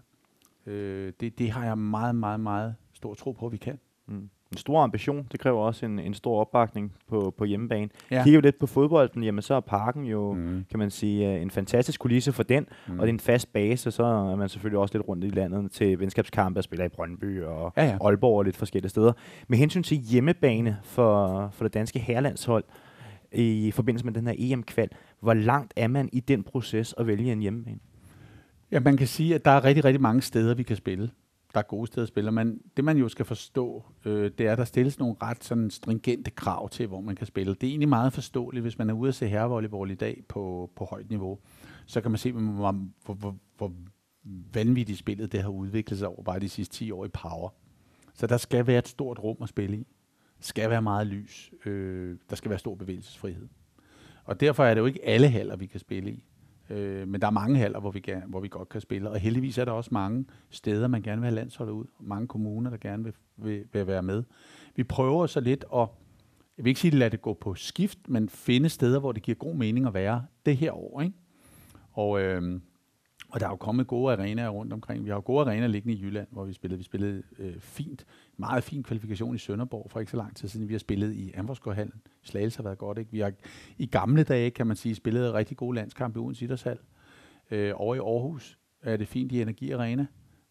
[0.66, 3.80] Øh, det, det har jeg meget, meget, meget stor tro på, at vi kan.
[4.08, 5.28] Mm en stor ambition.
[5.32, 7.90] Det kræver også en, en stor opbakning på, på hjemmebane.
[8.12, 8.24] Ja.
[8.24, 10.66] Kigger vi lidt på fodbolden, jamen så er parken jo, mm.
[10.70, 13.00] kan man sige, øh, en fantastisk kulisse for den, mm.
[13.00, 15.30] og det er en fast base, og så er man selvfølgelig også lidt rundt i
[15.30, 17.98] landet til venskabskampe og spiller i Brøndby og ja, ja.
[18.02, 19.14] Aalborg og lidt forskellige steder.
[19.48, 22.64] Med hensyn til hjemmebane for, for det danske herlandshold,
[23.34, 27.32] i forbindelse med den her EM-kval, hvor langt er man i den proces at vælge
[27.32, 27.80] en hjemmebane?
[28.72, 31.10] Ja, man kan sige, at der er rigtig, rigtig mange steder, vi kan spille
[31.58, 32.32] der er gode steder at spille.
[32.32, 35.70] Men det man jo skal forstå, øh, det er, at der stilles nogle ret sådan
[35.70, 37.54] stringente krav til, hvor man kan spille.
[37.54, 40.72] Det er egentlig meget forståeligt, hvis man er ude at se herrevolleyball i dag på,
[40.76, 41.40] på højt niveau.
[41.86, 42.72] Så kan man se, hvor,
[43.06, 43.72] hvor, hvor, hvor
[44.54, 47.50] vanvittigt spillet det har udviklet sig over bare de sidste 10 år i power.
[48.14, 49.88] Så der skal være et stort rum at spille i.
[50.40, 51.52] Skal være meget lys.
[51.66, 53.48] Øh, der skal være stor bevægelsesfrihed.
[54.24, 56.24] Og derfor er det jo ikke alle haller, vi kan spille i.
[56.70, 59.20] Øh, men der er mange haller, hvor vi, gerne, hvor vi godt kan spille, og
[59.20, 62.78] heldigvis er der også mange steder, man gerne vil have landsholdet ud, mange kommuner, der
[62.78, 64.24] gerne vil, vil, vil være med.
[64.76, 65.88] Vi prøver så lidt at,
[66.58, 69.24] jeg vil ikke sige, at lade det gå på skift, men finde steder, hvor det
[69.24, 71.02] giver god mening at være det her år.
[71.02, 71.16] Ikke?
[71.92, 72.60] Og, øh,
[73.38, 75.04] og der er jo kommet gode arenaer rundt omkring.
[75.04, 76.78] Vi har jo gode arenaer liggende i Jylland, hvor vi spillede.
[76.78, 78.06] Vi spillede øh, fint,
[78.38, 80.68] meget fin kvalifikation i Sønderborg for ikke så lang tid siden.
[80.68, 82.02] Vi har spillet i Amforsgårdhallen.
[82.24, 82.98] Slagelse har været godt.
[82.98, 83.12] Ikke?
[83.12, 83.32] Vi har
[83.78, 86.78] i gamle dage, kan man sige, spillet rigtig gode landskampe i Odense Idrætshal.
[87.52, 90.06] Øh, over i Aarhus er det fint i Energi Arena.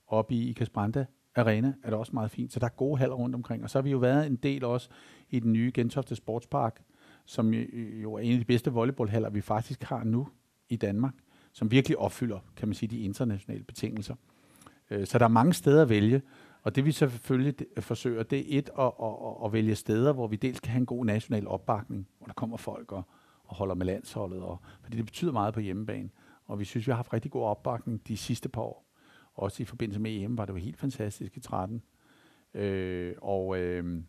[0.08, 2.52] Oppe i Ikas Branda Arena er det også meget fint.
[2.52, 3.62] Så der er gode haller rundt omkring.
[3.62, 4.88] Og så har vi jo været en del også
[5.30, 6.82] i den nye Gentofte Sportspark,
[7.24, 10.28] som jo er en af de bedste volleyballhaller, vi faktisk har nu
[10.68, 11.14] i Danmark,
[11.56, 14.14] som virkelig opfylder, kan man sige, de internationale betingelser.
[14.90, 16.22] Øh, så der er mange steder at vælge,
[16.62, 20.36] og det vi selvfølgelig forsøger, det er et at, at, at vælge steder, hvor vi
[20.36, 23.02] dels kan have en god national opbakning, hvor der kommer folk og,
[23.44, 26.10] og holder med landsholdet, og, fordi det betyder meget på hjemmebane.
[26.44, 28.86] Og vi synes, vi har haft rigtig god opbakning de sidste par år.
[29.34, 31.82] Også i forbindelse med EM var det jo helt fantastisk i 13.
[32.54, 34.02] Øh, og, øh,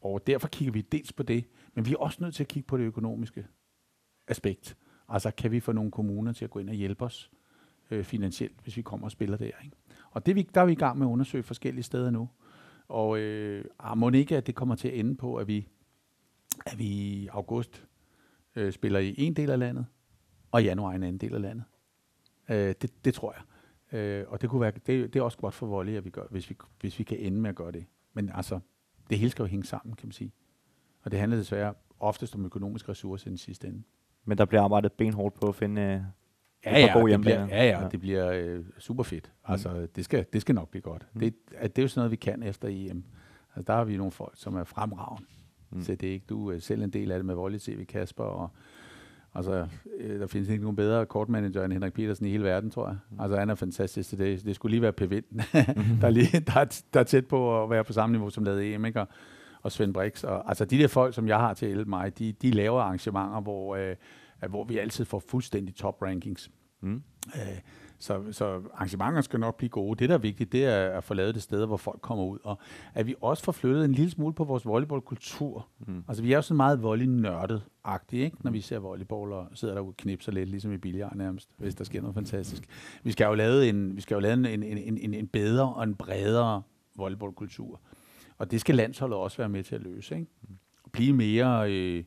[0.00, 2.66] og derfor kigger vi dels på det, men vi er også nødt til at kigge
[2.66, 3.46] på det økonomiske
[4.28, 4.76] aspekt.
[5.12, 7.30] Altså kan vi få nogle kommuner til at gå ind og hjælpe os
[7.90, 9.44] øh, finansielt, hvis vi kommer og spiller der.
[9.64, 9.76] Ikke?
[10.10, 12.28] Og det, vi, der er vi i gang med at undersøge forskellige steder nu.
[12.88, 15.68] Og øh, ah, må ikke, at det kommer til at ende på, at vi,
[16.66, 17.86] at vi i august
[18.56, 19.86] øh, spiller i en del af landet,
[20.50, 21.64] og i januar en anden del af landet.
[22.50, 23.42] Øh, det, det tror jeg.
[23.98, 26.26] Øh, og det, kunne være, det, det er også godt for volley, at vi gør,
[26.30, 27.86] hvis, vi, hvis vi kan ende med at gøre det.
[28.12, 28.60] Men altså,
[29.10, 30.32] det hele skal jo hænge sammen, kan man sige.
[31.02, 33.82] Og det handler desværre oftest om økonomiske ressourcer i den sidste ende.
[34.24, 36.00] Men der bliver arbejdet benhårdt på at finde øh,
[36.66, 39.32] ja, ja, gode det bliver, ja, ja, ja, det bliver øh, super fedt.
[39.48, 39.52] Mm.
[39.52, 41.06] Altså, det skal, det skal nok blive godt.
[41.12, 41.20] Mm.
[41.20, 43.04] Det, det er jo sådan noget, vi kan efter EM.
[43.56, 45.28] Altså, der har vi nogle folk, som er fremragende.
[45.70, 45.82] Mm.
[45.82, 48.24] Så det er ikke du er selv en del af det med Volley TV, Kasper,
[48.24, 48.50] og
[49.34, 49.66] Altså,
[49.98, 52.96] øh, der findes ikke nogen bedre kortmanager end Henrik Petersen i hele verden, tror jeg.
[53.10, 53.20] Mm.
[53.20, 54.44] Altså, han er fantastisk til det.
[54.44, 55.00] Det skulle lige være P.
[56.00, 58.44] der, er lige, der, er, der er tæt på at være på samme niveau som
[58.44, 59.00] lavede EM, ikke?
[59.00, 59.08] Og,
[59.62, 60.24] og Svend Brix.
[60.24, 62.80] Og, altså, de der folk, som jeg har til at hjælpe mig, de, de laver
[62.80, 63.96] arrangementer, hvor, øh,
[64.48, 66.50] hvor vi altid får fuldstændig top rankings.
[66.80, 67.02] Mm.
[67.34, 67.60] Øh,
[67.98, 69.98] så, så arrangementer skal nok blive gode.
[69.98, 72.38] Det, der er vigtigt, det er at få lavet det sted, hvor folk kommer ud.
[72.44, 72.58] Og
[72.94, 75.68] at vi også får flyttet en lille smule på vores volleyballkultur.
[75.86, 76.04] Mm.
[76.08, 78.36] Altså, vi er jo sådan meget volley-nørdet-agtige, ikke?
[78.40, 81.74] når vi ser volleyball og sidder derude og knipser lidt, ligesom i billiard nærmest, hvis
[81.74, 82.62] der sker noget fantastisk.
[83.02, 85.74] Vi skal jo lave en, vi skal jo lave en, en, en, en, en bedre
[85.74, 86.62] og en bredere
[86.96, 87.80] volleyballkultur.
[88.42, 90.14] Og det skal landsholdet også være med til at løse.
[90.14, 90.30] Ikke?
[90.92, 92.04] Blive mere, øh,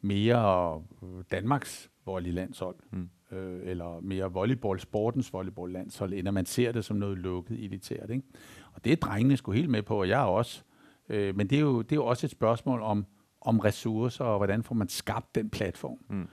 [0.00, 0.82] mere
[1.30, 2.76] Danmarks volley-landshold.
[2.90, 7.64] Mm øh, eller mere volleyball, sportens volleyball-landshold, end at man ser det som noget lukket,
[7.64, 8.10] elitært.
[8.10, 8.26] Ikke?
[8.72, 10.62] Og det er drengene sgu helt med på, og jeg også.
[11.08, 13.06] Øh, men det er, jo, det er jo også et spørgsmål om,
[13.40, 15.98] om ressourcer, og hvordan får man skabt den platform.
[16.08, 16.28] Mm.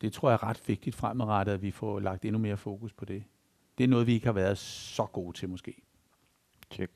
[0.00, 3.04] Det tror jeg er ret vigtigt fremadrettet, at vi får lagt endnu mere fokus på
[3.04, 3.24] det.
[3.78, 5.82] Det er noget, vi ikke har været så gode til måske.
[6.72, 6.92] Check.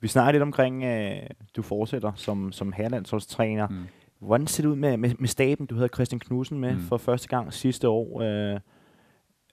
[0.00, 1.16] Vi snakker lidt omkring, øh,
[1.56, 3.68] du fortsætter som, som herrelandsholdstræner.
[3.68, 3.76] Mm.
[4.18, 5.66] Hvordan ser det ud med, med, med staben?
[5.66, 6.80] Du havde Christian Knudsen med mm.
[6.80, 8.20] for første gang sidste år.
[8.20, 8.60] Øh,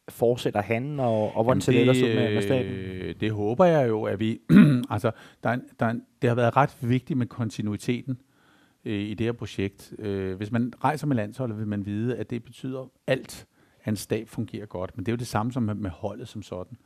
[0.09, 2.71] fortsætter han, og, og hvordan ser det ellers ud med, med staben?
[2.71, 4.39] Øh, det håber jeg jo, at vi...
[4.89, 5.11] altså,
[5.43, 8.17] der er, der er, det har været ret vigtigt med kontinuiteten
[8.85, 9.93] øh, i det her projekt.
[9.99, 13.47] Øh, hvis man rejser med landsholdet, vil man vide, at det betyder alt,
[13.83, 14.97] at en stab fungerer godt.
[14.97, 16.77] Men det er jo det samme som med, med holdet som sådan.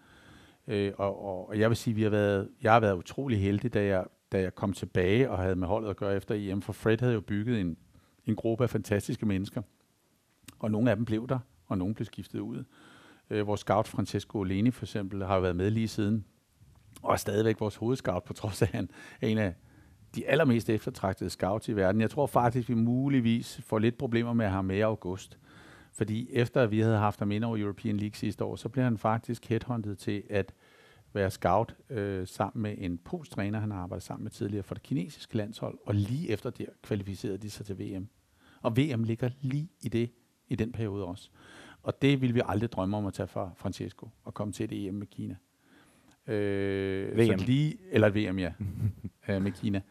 [0.67, 3.73] Øh, og, og, og jeg vil sige, vi har været, jeg har været utrolig heldig,
[3.73, 6.73] da jeg da jeg kom tilbage og havde med holdet at gøre efter EM, for
[6.73, 7.77] Fred havde jo bygget en,
[8.25, 9.61] en gruppe af fantastiske mennesker,
[10.59, 12.63] og nogle af dem blev der, og nogle blev skiftet ud.
[13.29, 16.25] Øh, vores scout Francesco Oleni for eksempel har jo været med lige siden,
[17.01, 18.89] og er stadigvæk vores hovedscout, på trods af, at han
[19.21, 19.53] er en af
[20.15, 22.01] de allermest eftertragtede scouts i verden.
[22.01, 25.37] Jeg tror faktisk, vi muligvis får lidt problemer med at have med i august.
[25.91, 28.83] Fordi efter at vi havde haft ham ind over European League sidste år, så blev
[28.83, 30.53] han faktisk headhunted til at
[31.13, 34.75] være scout øh, sammen med en polsk træner, han har arbejdet sammen med tidligere for
[34.75, 38.07] det kinesiske landshold, og lige efter det kvalificerede de sig til VM.
[38.61, 40.11] Og VM ligger lige i det
[40.47, 41.29] i den periode også.
[41.83, 44.87] Og det vil vi aldrig drømme om at tage fra Francesco og komme til det
[44.87, 45.35] EM med Kina.
[46.27, 47.39] Øh, VM.
[47.39, 48.53] Så lige, eller et VM, ja,
[49.29, 49.81] øh, med Kina.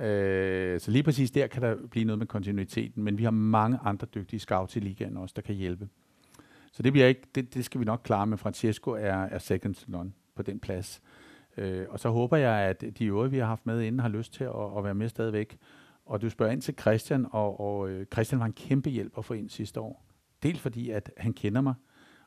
[0.00, 3.78] Øh, så lige præcis der kan der blive noget med kontinuiteten, men vi har mange
[3.82, 5.88] andre dygtige scouts i ligaen også, der kan hjælpe.
[6.72, 9.74] Så det, bliver ikke, det, det skal vi nok klare, men Francesco er, er second
[9.74, 11.02] to none på den plads.
[11.56, 14.32] Øh, og så håber jeg, at de øvrige, vi har haft med inden, har lyst
[14.32, 15.58] til at, at være med stadigvæk.
[16.06, 19.24] Og du spørger ind til Christian, og, og øh, Christian var en kæmpe hjælp at
[19.24, 20.04] få ind sidste år.
[20.42, 21.74] Dels fordi, at han kender mig,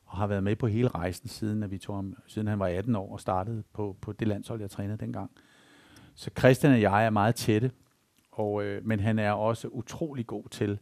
[0.06, 2.68] og har været med på hele rejsen, siden, at vi tog ham, siden han var
[2.68, 5.32] 18 år og startede på, på det landshold, jeg trænede dengang.
[6.20, 7.72] Så Christian og jeg er meget tætte,
[8.32, 10.80] og, øh, men han er også utrolig god til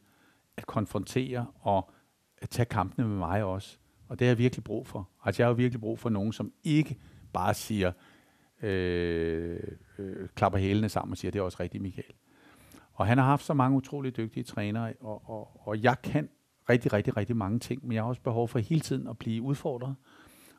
[0.58, 1.91] at konfrontere og
[2.38, 3.78] at tage kampene med mig også.
[4.08, 5.10] Og det har jeg virkelig brug for.
[5.26, 6.98] Altså jeg har virkelig brug for nogen, som ikke
[7.34, 7.91] bare siger,
[8.62, 9.60] øh,
[9.98, 12.13] øh, klapper hælene sammen og siger, det er også rigtigt, Michael.
[12.93, 16.30] Og han har haft så mange utrolig dygtige trænere, og, og, og jeg kan
[16.69, 19.41] rigtig, rigtig, rigtig mange ting, men jeg har også behov for hele tiden at blive
[19.41, 19.95] udfordret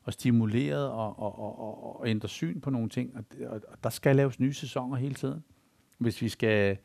[0.07, 3.17] og stimuleret og, og, og, og, og ændre syn på nogle ting.
[3.17, 5.45] Og, og, og der skal laves nye sæsoner hele tiden,
[5.99, 6.79] hvis vi skal,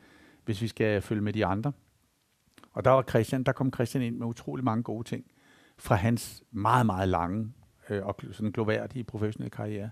[0.45, 1.71] hvis vi skal følge med de andre.
[2.73, 5.25] Og der var Christian, der kom Christian ind med utrolig mange gode ting
[5.77, 7.53] fra hans meget, meget lange
[7.89, 9.89] øh, og sådan gloværdige professionelle karriere.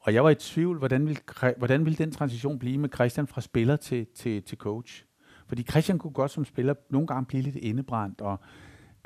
[0.00, 1.20] Og jeg var i tvivl, hvordan ville,
[1.56, 5.04] hvordan ville den transition blive med Christian fra spiller til, til, til coach?
[5.46, 8.40] Fordi Christian kunne godt som spiller nogle gange blive lidt indebrændt, og,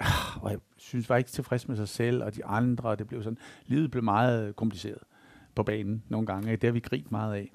[0.01, 3.07] Ah, og jeg synes, var ikke tilfreds med sig selv og de andre, og det
[3.07, 4.99] blev sådan, livet blev meget kompliceret
[5.55, 7.53] på banen nogle gange, det har vi grint meget af.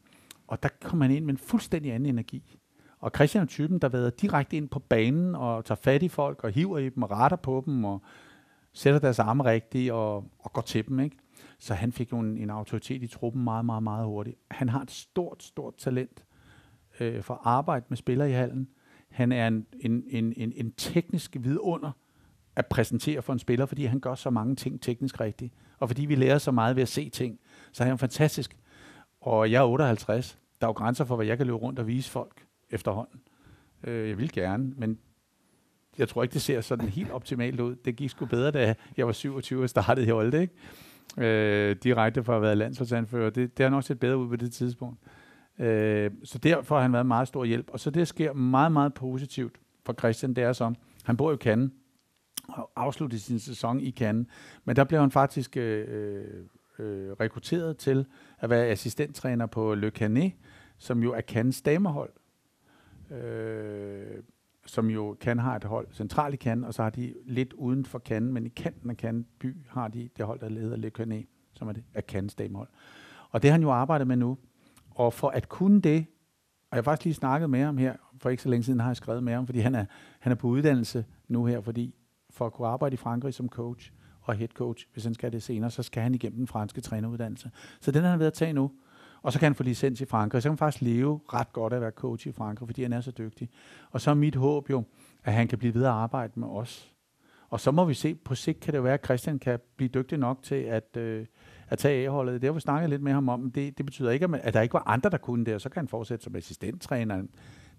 [0.48, 2.58] Og der kom man ind med en fuldstændig anden energi.
[3.00, 6.44] Og Christian er typen, der været direkte ind på banen og tager fat i folk
[6.44, 8.02] og hiver i dem og retter på dem og
[8.74, 11.00] sætter deres arme rigtigt og, og går til dem.
[11.00, 11.18] Ikke?
[11.60, 14.38] Så han fik jo en, en autoritet i truppen meget, meget, meget hurtigt.
[14.52, 16.24] Han har et stort, stort talent
[17.00, 18.70] øh, for at arbejde med spillere i hallen.
[19.10, 21.92] Han er en, en, en, en, en teknisk vidunder
[22.56, 25.54] at præsentere for en spiller, fordi han gør så mange ting teknisk rigtigt.
[25.80, 27.39] Og fordi vi lærer så meget ved at se ting.
[27.72, 28.58] Så er han fantastisk.
[29.22, 30.39] Og jeg er 58.
[30.62, 33.20] Der er jo grænser for, hvad jeg kan løbe rundt og vise folk efterhånden.
[33.84, 35.00] Øh, jeg vil gerne, men
[35.98, 37.76] jeg tror ikke, det ser sådan helt optimalt ud.
[37.76, 40.54] Det gik sgu bedre, da jeg var 27 og startede i Holte, ikke?
[41.18, 43.30] Øh, direkte for at have været landsholdsanfører.
[43.30, 45.00] Det, det har nok set bedre ud på det tidspunkt.
[45.60, 47.70] Øh, så derfor har han været meget stor hjælp.
[47.70, 51.38] Og så det sker meget, meget positivt for Christian, det er som, han bor i
[51.38, 51.72] Cannes,
[52.48, 54.28] og afsluttede sin sæson i Cannes.
[54.66, 56.24] Men der blev han faktisk øh, øh,
[56.80, 58.06] øh rekrutteret til
[58.40, 60.34] at være assistenttræner på Le Canet,
[60.78, 62.14] som jo er Cannes damehold.
[63.12, 64.24] Øh,
[64.66, 67.86] som jo kan har et hold centralt i Cannes, og så har de lidt uden
[67.86, 70.90] for Cannes, men i kanten af Cannes by har de det hold, der leder Le
[70.90, 72.68] Canet, som er det af Cannes damehold.
[73.30, 74.38] Og det har han jo arbejdet med nu.
[74.92, 76.06] Og for at kunne det,
[76.72, 78.88] og jeg har faktisk lige snakket med ham her, for ikke så længe siden har
[78.88, 79.86] jeg skrevet med ham, fordi han er,
[80.20, 81.96] han er på uddannelse nu her, fordi
[82.36, 85.43] for at kunne arbejde i Frankrig som coach og head coach, hvis han skal det
[85.43, 87.52] senere, så skal han igennem den franske træneruddannelse.
[87.82, 88.71] Så den har han ved at tage nu.
[89.21, 90.41] Og så kan han få licens i Frankrig.
[90.41, 92.93] Så kan han faktisk leve ret godt af at være coach i Frankrig, fordi han
[92.93, 93.50] er så dygtig.
[93.91, 94.84] Og så er mit håb jo,
[95.24, 96.91] at han kan blive videre at arbejde med os.
[97.50, 100.17] Og så må vi se, på sigt kan det være, at Christian kan blive dygtig
[100.17, 101.26] nok til at, øh,
[101.67, 102.41] at tage A-holdet.
[102.41, 103.52] Det har vi snakket lidt med ham om.
[103.52, 105.80] Det, det betyder ikke, at der ikke var andre, der kunne det, og så kan
[105.80, 107.24] han fortsætte som assistenttræner.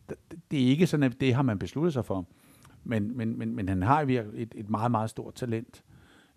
[0.08, 0.16] Det,
[0.50, 2.26] det er ikke sådan, at det har man besluttet sig for.
[2.86, 5.84] Men, men, men, men han har virkelig et, et meget, meget stort talent,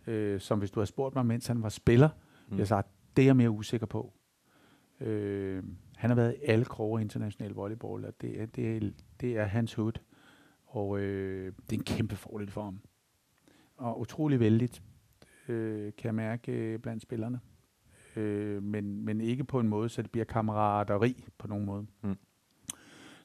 [0.08, 2.10] øh, som hvis du har spurgt mig, mens han var spiller,
[2.48, 2.58] mm.
[2.58, 2.84] jeg sagde,
[3.16, 4.14] det er jeg mere usikker på.
[5.00, 5.64] Øh,
[5.96, 9.46] han har været i alle kroge international volleyball, og det er, det er, det er
[9.46, 9.92] hans hud.
[10.66, 12.82] Og øh, det er en kæmpe fordel for ham.
[13.78, 14.84] Og utrolig vældigt,
[15.48, 17.40] øh, kan jeg mærke øh, blandt spillerne.
[18.16, 21.88] Øh, men, men ikke på en måde, så det bliver kammerateri på nogen måde.
[22.02, 22.16] Mm.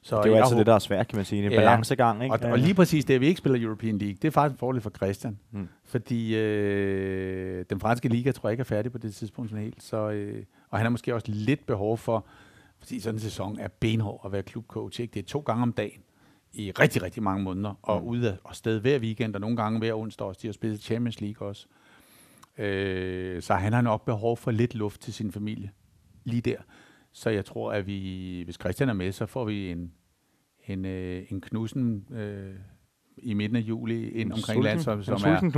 [0.05, 1.45] Så det er jo altid det, der er svært, kan man sige.
[1.45, 2.35] En ja, balancegang, ikke?
[2.35, 4.57] Og, og lige præcis det, at vi ikke spiller European League, det er faktisk en
[4.57, 5.39] fordel for Christian.
[5.51, 5.67] Mm.
[5.83, 9.83] Fordi øh, den franske liga, tror jeg ikke er færdig på det tidspunkt sådan helt.
[9.83, 12.25] Så, øh, og han har måske også lidt behov for,
[12.79, 15.01] fordi sådan en sæson er benhård at være klubcoach.
[15.01, 15.13] Ikke?
[15.13, 16.01] Det er to gange om dagen
[16.53, 18.07] i rigtig, rigtig mange måneder, og mm.
[18.07, 20.39] ude og sted hver weekend, og nogle gange hver onsdag også.
[20.41, 21.67] De har spillet Champions League også.
[22.57, 25.71] Øh, så han har nok behov for lidt luft til sin familie
[26.23, 26.57] lige der.
[27.15, 29.91] Så jeg tror, at vi, hvis Christian er med, så får vi en,
[30.67, 32.55] en, øh, en knusen øh,
[33.17, 35.51] i midten af juli ind omkring landsholdet, som, er,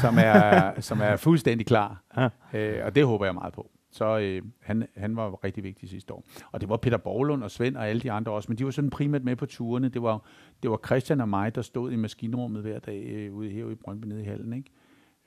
[0.00, 2.02] som, er, som er fuldstændig klar.
[2.16, 2.28] Ja.
[2.58, 3.70] Øh, og det håber jeg meget på.
[3.90, 6.24] Så øh, han, han var rigtig vigtig sidste år.
[6.52, 8.70] Og det var Peter Borglund og Svend og alle de andre også, men de var
[8.70, 9.88] sådan primært med på turene.
[9.88, 10.24] Det var,
[10.62, 13.74] det var Christian og mig, der stod i maskinrummet hver dag øh, ude her i
[13.74, 14.52] Brøndby nede i hallen.
[14.52, 14.70] Ikke?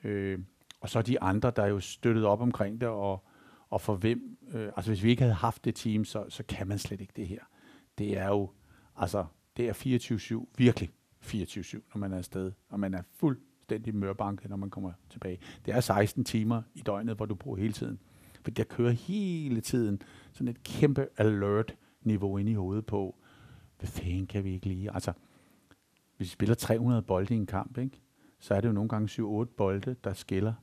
[0.04, 0.38] Øh,
[0.80, 3.24] og så de andre, der jo støttede op omkring det, og,
[3.70, 6.68] og for hvem, øh, altså hvis vi ikke havde haft det team, så, så kan
[6.68, 7.40] man slet ikke det her.
[7.98, 8.50] Det er jo,
[8.96, 9.26] altså,
[9.56, 10.90] det er 24-7, virkelig
[11.24, 15.38] 24-7, når man er afsted, og man er fuldstændig mørbanket, når man kommer tilbage.
[15.64, 17.98] Det er 16 timer i døgnet, hvor du bruger hele tiden.
[18.42, 20.02] For der kører hele tiden
[20.32, 23.16] sådan et kæmpe alert-niveau ind i hovedet på,
[23.78, 24.94] hvad fanden kan vi ikke lige?
[24.94, 25.12] Altså,
[26.16, 28.02] hvis vi spiller 300 bolde i en kamp, ikke?
[28.38, 30.54] så er det jo nogle gange 7-8 bolde, der skiller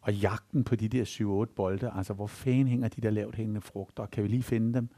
[0.00, 3.60] og jagten på de der 7-8 bolde, altså hvor fanden hænger de der lavt hængende
[3.60, 4.88] frugter, kan vi lige finde dem?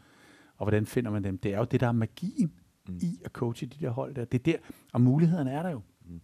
[0.57, 1.39] Og hvordan finder man dem?
[1.39, 2.53] Det er jo det, der er magien
[2.89, 2.99] mm.
[3.03, 4.25] i at coache de der hold der.
[4.25, 4.59] Det er der,
[4.93, 5.81] og mulighederne er der jo.
[6.07, 6.21] Mm.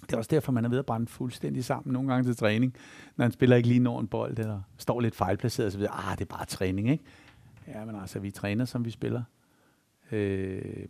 [0.00, 2.74] Det er også derfor, man er ved at brænde fuldstændig sammen nogle gange til træning,
[3.16, 5.92] når han spiller ikke lige når en bold, eller står lidt fejlplaceret, og så videre.
[5.92, 7.04] Ah, det er bare træning, ikke?
[7.68, 9.22] Ja, men altså, vi træner, som vi spiller.
[10.12, 10.86] Øh,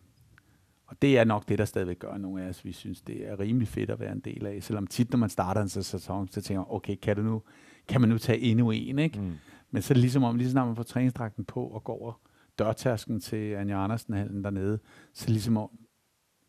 [0.89, 2.65] og det er nok det, der stadigvæk gør nogle af os.
[2.65, 4.63] Vi synes, det er rimelig fedt at være en del af.
[4.63, 7.43] Selvom tit, når man starter en sæson, så tænker man, okay, kan, du nu,
[7.89, 9.21] kan man nu tage endnu en, ikke?
[9.21, 9.33] Mm.
[9.71, 12.21] Men så er det ligesom om, lige så man får træningsdragten på og går over
[12.59, 14.79] dørtasken til Anja Andersen-hallen dernede,
[15.13, 15.71] så ligesom om,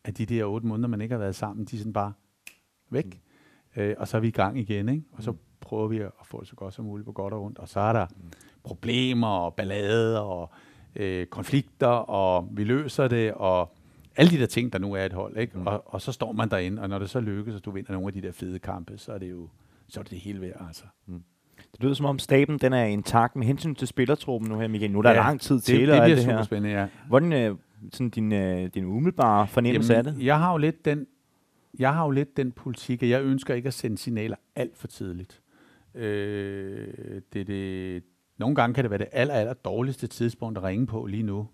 [0.04, 2.12] at de der otte måneder, man ikke har været sammen, de er sådan bare
[2.90, 3.20] væk.
[3.76, 3.82] Mm.
[3.82, 5.04] Øh, og så er vi i gang igen, ikke?
[5.12, 5.38] Og så mm.
[5.60, 7.58] prøver vi at få det så godt som muligt på godt og ondt.
[7.58, 8.30] Og så er der mm.
[8.62, 10.50] problemer og ballader og
[10.96, 13.76] øh, konflikter, og vi løser det, og
[14.20, 15.58] alle de der ting, der nu er et hold, ikke?
[15.58, 15.66] Mm.
[15.66, 18.06] Og, og så står man derinde, og når det så lykkes, og du vinder nogle
[18.06, 19.48] af de der fede kampe, så er det jo
[19.88, 20.84] så er det, det hele værd, altså.
[21.06, 21.22] Mm.
[21.72, 24.92] Det lyder som om staben den er intakt med hensyn til spillertruppen nu her, Michael.
[24.92, 25.80] Nu er der ja, lang tid til.
[25.80, 26.86] Det, det, det bliver super spændende, ja.
[27.08, 27.56] Hvordan øh,
[27.92, 30.24] sådan din, øh, din umiddelbare fornemmelse Jamen, af det?
[30.24, 31.06] Jeg har jo lidt den,
[31.78, 34.86] jeg har jo lidt den politik, at jeg ønsker ikke at sende signaler alt for
[34.86, 35.40] tidligt.
[35.94, 36.88] Øh,
[37.32, 38.02] det, det,
[38.38, 41.48] nogle gange kan det være det aller, aller dårligste tidspunkt at ringe på lige nu,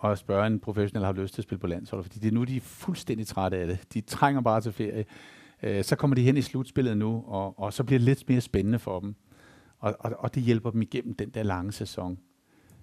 [0.00, 2.44] og spørge en professionel, har lyst til at spille på landsholdet, fordi det er nu,
[2.44, 3.94] de er fuldstændig trætte af det.
[3.94, 5.04] De trænger bare til ferie.
[5.62, 8.40] Øh, så kommer de hen i slutspillet nu, og, og så bliver det lidt mere
[8.40, 9.14] spændende for dem.
[9.78, 12.18] Og, og, og det hjælper dem igennem den der lange sæson.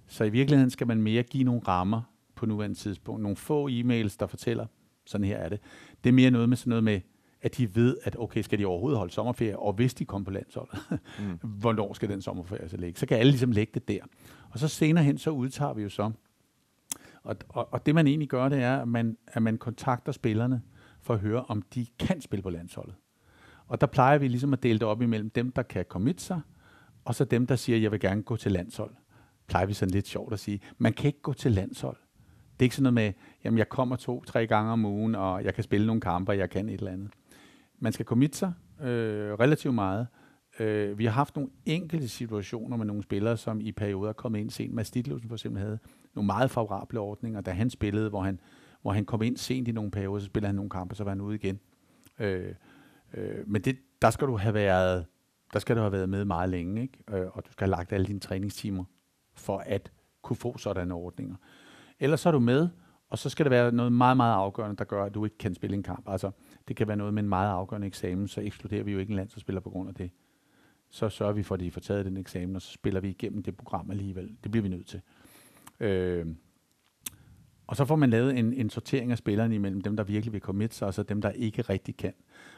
[0.08, 2.02] Så i virkeligheden skal man mere give nogle rammer
[2.36, 3.22] på nuværende tidspunkt.
[3.22, 4.66] Nogle få e-mails, der fortæller,
[5.06, 5.60] sådan her er det.
[6.04, 7.02] Det er mere noget med sådan noget med,
[7.42, 10.32] at de ved, at okay, skal de overhovedet holde sommerferie, og hvis de kommer på
[10.32, 10.80] landsholdet,
[11.20, 11.50] mm.
[11.62, 13.00] hvornår skal den sommerferie så ligge?
[13.00, 14.00] Så kan alle ligesom lægge det der.
[14.50, 16.12] Og så senere hen, så udtager vi jo så.
[17.28, 20.62] Og, og, og det man egentlig gør, det er, at man, at man kontakter spillerne
[21.02, 22.96] for at høre, om de kan spille på landsholdet.
[23.68, 26.42] Og der plejer vi ligesom at dele det op imellem dem, der kan commit sig,
[27.06, 28.96] og så dem, der siger, jeg vil gerne gå til landshold.
[29.48, 31.98] Plejer vi sådan lidt sjovt at sige, man kan ikke gå til landshold.
[32.60, 33.14] Det er ikke sådan noget med,
[33.44, 36.50] jamen jeg kommer to-tre gange om ugen, og jeg kan spille nogle kampe, og jeg
[36.50, 37.10] kan et eller andet.
[37.80, 40.08] Man skal commit sig øh, relativt meget.
[40.60, 44.40] Øh, vi har haft nogle enkelte situationer med nogle spillere, som i perioder er kommet
[44.40, 44.74] ind sent.
[44.74, 45.80] Mads Dittlevsen for eksempel havde
[46.18, 48.40] nogle meget favorable ordninger, da han spillede, hvor han,
[48.82, 51.12] hvor han kom ind sent i nogle perioder, så spillede han nogle kampe, så var
[51.12, 51.60] han ude igen.
[52.20, 52.54] Øh,
[53.14, 55.06] øh, men det, der skal du have været
[55.54, 56.98] der skal du have været med meget længe, ikke?
[57.10, 58.84] Øh, og du skal have lagt alle dine træningstimer
[59.34, 59.92] for at
[60.22, 61.36] kunne få sådanne ordninger.
[62.00, 62.70] Ellers så er du med,
[63.10, 65.56] og så skal der være noget meget, meget afgørende, der gør, at du ikke kan
[65.56, 66.10] spille en kamp.
[66.10, 66.32] Altså,
[66.68, 69.16] det kan være noget med en meget afgørende eksamen, så ekskluderer vi jo ikke en
[69.16, 70.12] landsholdsspiller på grund af det.
[70.90, 73.44] Så sørger vi for, at de får taget den eksamen, og så spiller vi igennem
[73.44, 74.38] det program alligevel.
[74.44, 75.02] Det bliver vi nødt til.
[75.80, 76.26] Øh,
[77.68, 80.42] og så får man lavet en, en sortering af spillerne imellem dem, der virkelig vil
[80.42, 82.14] commit sig, og så dem, der ikke rigtig kan.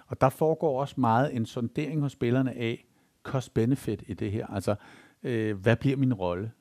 [0.07, 2.85] Og der foregår også meget en sondering hos spillerne af
[3.23, 4.47] cost-benefit i det her.
[4.47, 4.75] Altså,
[5.23, 6.51] øh, hvad bliver min rolle?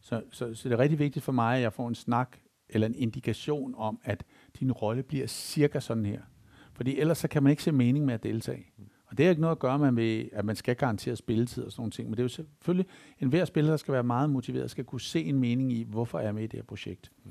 [0.00, 2.36] Så, så, så det er rigtig vigtigt for mig, at jeg får en snak
[2.68, 4.24] eller en indikation om, at
[4.60, 6.20] din rolle bliver cirka sådan her.
[6.72, 8.66] Fordi ellers så kan man ikke se mening med at deltage.
[9.12, 11.80] Og det har ikke noget at gøre med, at man skal garantere spilletid og sådan
[11.80, 12.86] nogle ting, men det er jo selvfølgelig,
[13.20, 16.18] en hver spiller, der skal være meget motiveret, skal kunne se en mening i, hvorfor
[16.18, 17.12] jeg er med i det her projekt.
[17.24, 17.30] Mm.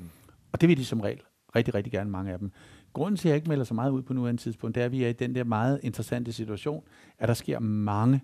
[0.51, 1.21] Og det vil de som regel
[1.55, 2.51] rigtig, rigtig gerne, mange af dem.
[2.93, 4.91] Grunden til, at jeg ikke melder så meget ud på nuværende tidspunkt, det er, at
[4.91, 6.83] vi er i den der meget interessante situation,
[7.17, 8.21] at der sker mange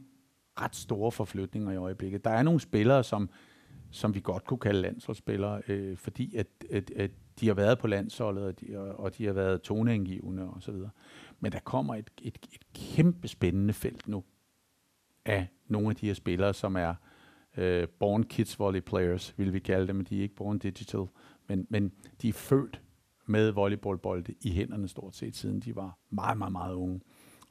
[0.61, 2.23] ret store forflytninger i øjeblikket.
[2.23, 3.29] Der er nogle spillere, som,
[3.91, 7.87] som vi godt kunne kalde landsholdsspillere, øh, fordi at, at, at de har været på
[7.87, 10.89] landsholdet, og de, og de har været toneangivende og så videre.
[11.39, 14.23] Men der kommer et, et, et kæmpe spændende felt nu
[15.25, 16.95] af nogle af de her spillere, som er
[17.57, 20.05] øh, born kids volley players, vil vi kalde dem.
[20.05, 21.05] De er ikke born digital,
[21.47, 22.81] men, men de er født
[23.25, 27.01] med volleyballbolde i hænderne stort set, siden de var meget, meget, meget unge.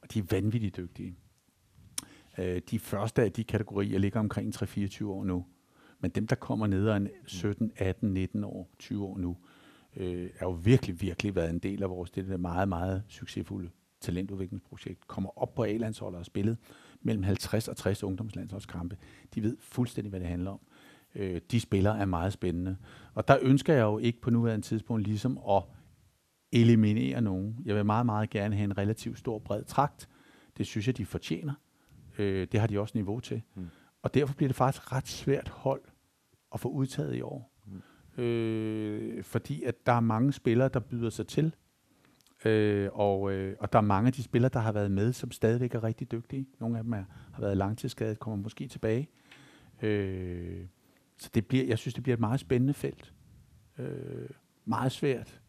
[0.01, 1.15] Og de er vanvittigt dygtige.
[2.37, 5.45] Øh, de første af de kategorier ligger omkring 3-24 år nu.
[5.99, 9.37] Men dem, der kommer ned af 17, 18, 19 år, 20 år nu,
[9.97, 13.69] øh, er jo virkelig, virkelig været en del af vores det der meget, meget succesfulde
[14.01, 15.07] talentudviklingsprojekt.
[15.07, 16.57] Kommer op på A-landsholdet og har spillet
[17.01, 18.97] mellem 50 og 60 ungdomslandsholdskampe.
[19.35, 20.59] De ved fuldstændig, hvad det handler om.
[21.15, 22.77] Øh, de spillere er meget spændende.
[23.13, 25.63] Og der ønsker jeg jo ikke på nuværende tidspunkt ligesom at
[26.51, 27.57] eliminere nogen.
[27.65, 30.09] Jeg vil meget, meget gerne have en relativt stor, bred trakt.
[30.57, 31.53] Det synes jeg, de fortjener.
[32.17, 33.41] Øh, det har de også niveau til.
[33.55, 33.67] Mm.
[34.01, 35.81] Og derfor bliver det faktisk ret svært hold
[36.53, 37.56] at få udtaget i år.
[38.17, 41.55] Øh, fordi at der er mange spillere, der byder sig til.
[42.45, 45.31] Øh, og, øh, og der er mange af de spillere, der har været med, som
[45.31, 46.47] stadigvæk er rigtig dygtige.
[46.59, 47.03] Nogle af dem er,
[47.33, 49.09] har været langtidsskadet, kommer måske tilbage.
[49.81, 50.65] Øh,
[51.17, 53.13] så det bliver, jeg synes, det bliver et meget spændende felt.
[53.77, 54.29] Øh,
[54.65, 55.41] meget svært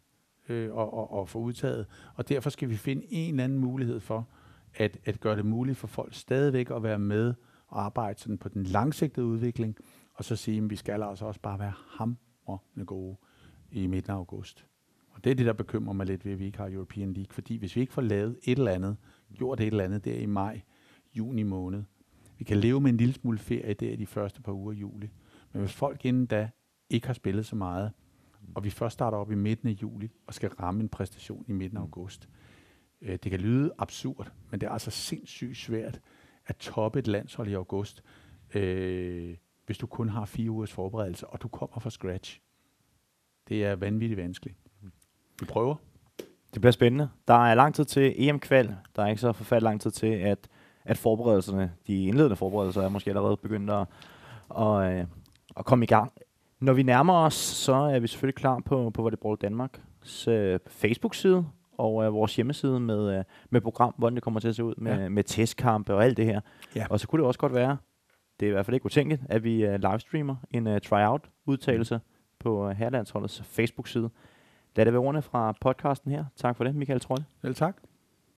[0.49, 1.87] øh, at, at, at få udtaget.
[2.15, 4.29] Og derfor skal vi finde en eller anden mulighed for,
[4.75, 7.35] at, at gøre det muligt for folk stadigvæk at være med
[7.69, 9.77] og arbejde sådan på den langsigtede udvikling,
[10.15, 12.19] og så sige, at vi skal altså også bare være ham
[12.87, 13.17] gode
[13.73, 14.67] i midten af august.
[15.11, 17.33] Og det er det, der bekymrer mig lidt ved, at vi ikke har European League,
[17.33, 18.97] fordi hvis vi ikke får lavet et eller andet,
[19.35, 20.61] gjort et eller andet der i maj,
[21.15, 21.83] juni måned,
[22.39, 24.77] vi kan leve med en lille smule ferie der i de første par uger i
[24.77, 25.11] juli,
[25.53, 26.51] men hvis folk inden da
[26.91, 27.93] ikke har spillet så meget,
[28.55, 31.53] og vi først starter op i midten af juli og skal ramme en præstation i
[31.53, 32.29] midten af august,
[33.03, 36.01] øh, det kan lyde absurd, men det er altså sindssygt svært
[36.47, 38.03] at toppe et landshold i august,
[38.55, 39.37] øh,
[39.69, 42.41] hvis du kun har fire ugers forberedelse, og du kommer fra scratch.
[43.49, 44.57] Det er vanvittigt vanskeligt.
[45.41, 45.75] Vi prøver.
[46.55, 47.09] Det bliver spændende.
[47.29, 48.77] Der er lang tid til EM-kval.
[48.97, 50.49] Der er ikke så forfærdelig lang tid til, at,
[50.85, 53.87] at forberedelserne, de indledende forberedelser, er måske allerede begyndt at,
[54.59, 55.07] at, øh,
[55.57, 56.13] at komme i gang.
[56.61, 61.47] Når vi nærmer os, så er vi selvfølgelig klar på, på Volleyball Danmarks øh, Facebook-side
[61.79, 64.75] og øh, vores hjemmeside med, øh, med program, hvordan det kommer til at se ud
[64.77, 65.09] med, ja.
[65.09, 66.41] med testkampe og alt det her.
[66.77, 66.87] Ja.
[66.91, 67.77] Og så kunne det også godt være,
[68.41, 72.01] det er i hvert fald ikke utænkeligt, at vi uh, livestreamer en uh, tryout-udtalelse
[72.39, 74.11] på øh, uh, Herlandsholdets Facebook-side.
[74.77, 76.25] Lad det være ordene fra podcasten her.
[76.37, 77.25] Tak for det, Michael Trolle.
[77.43, 77.77] Vel tak.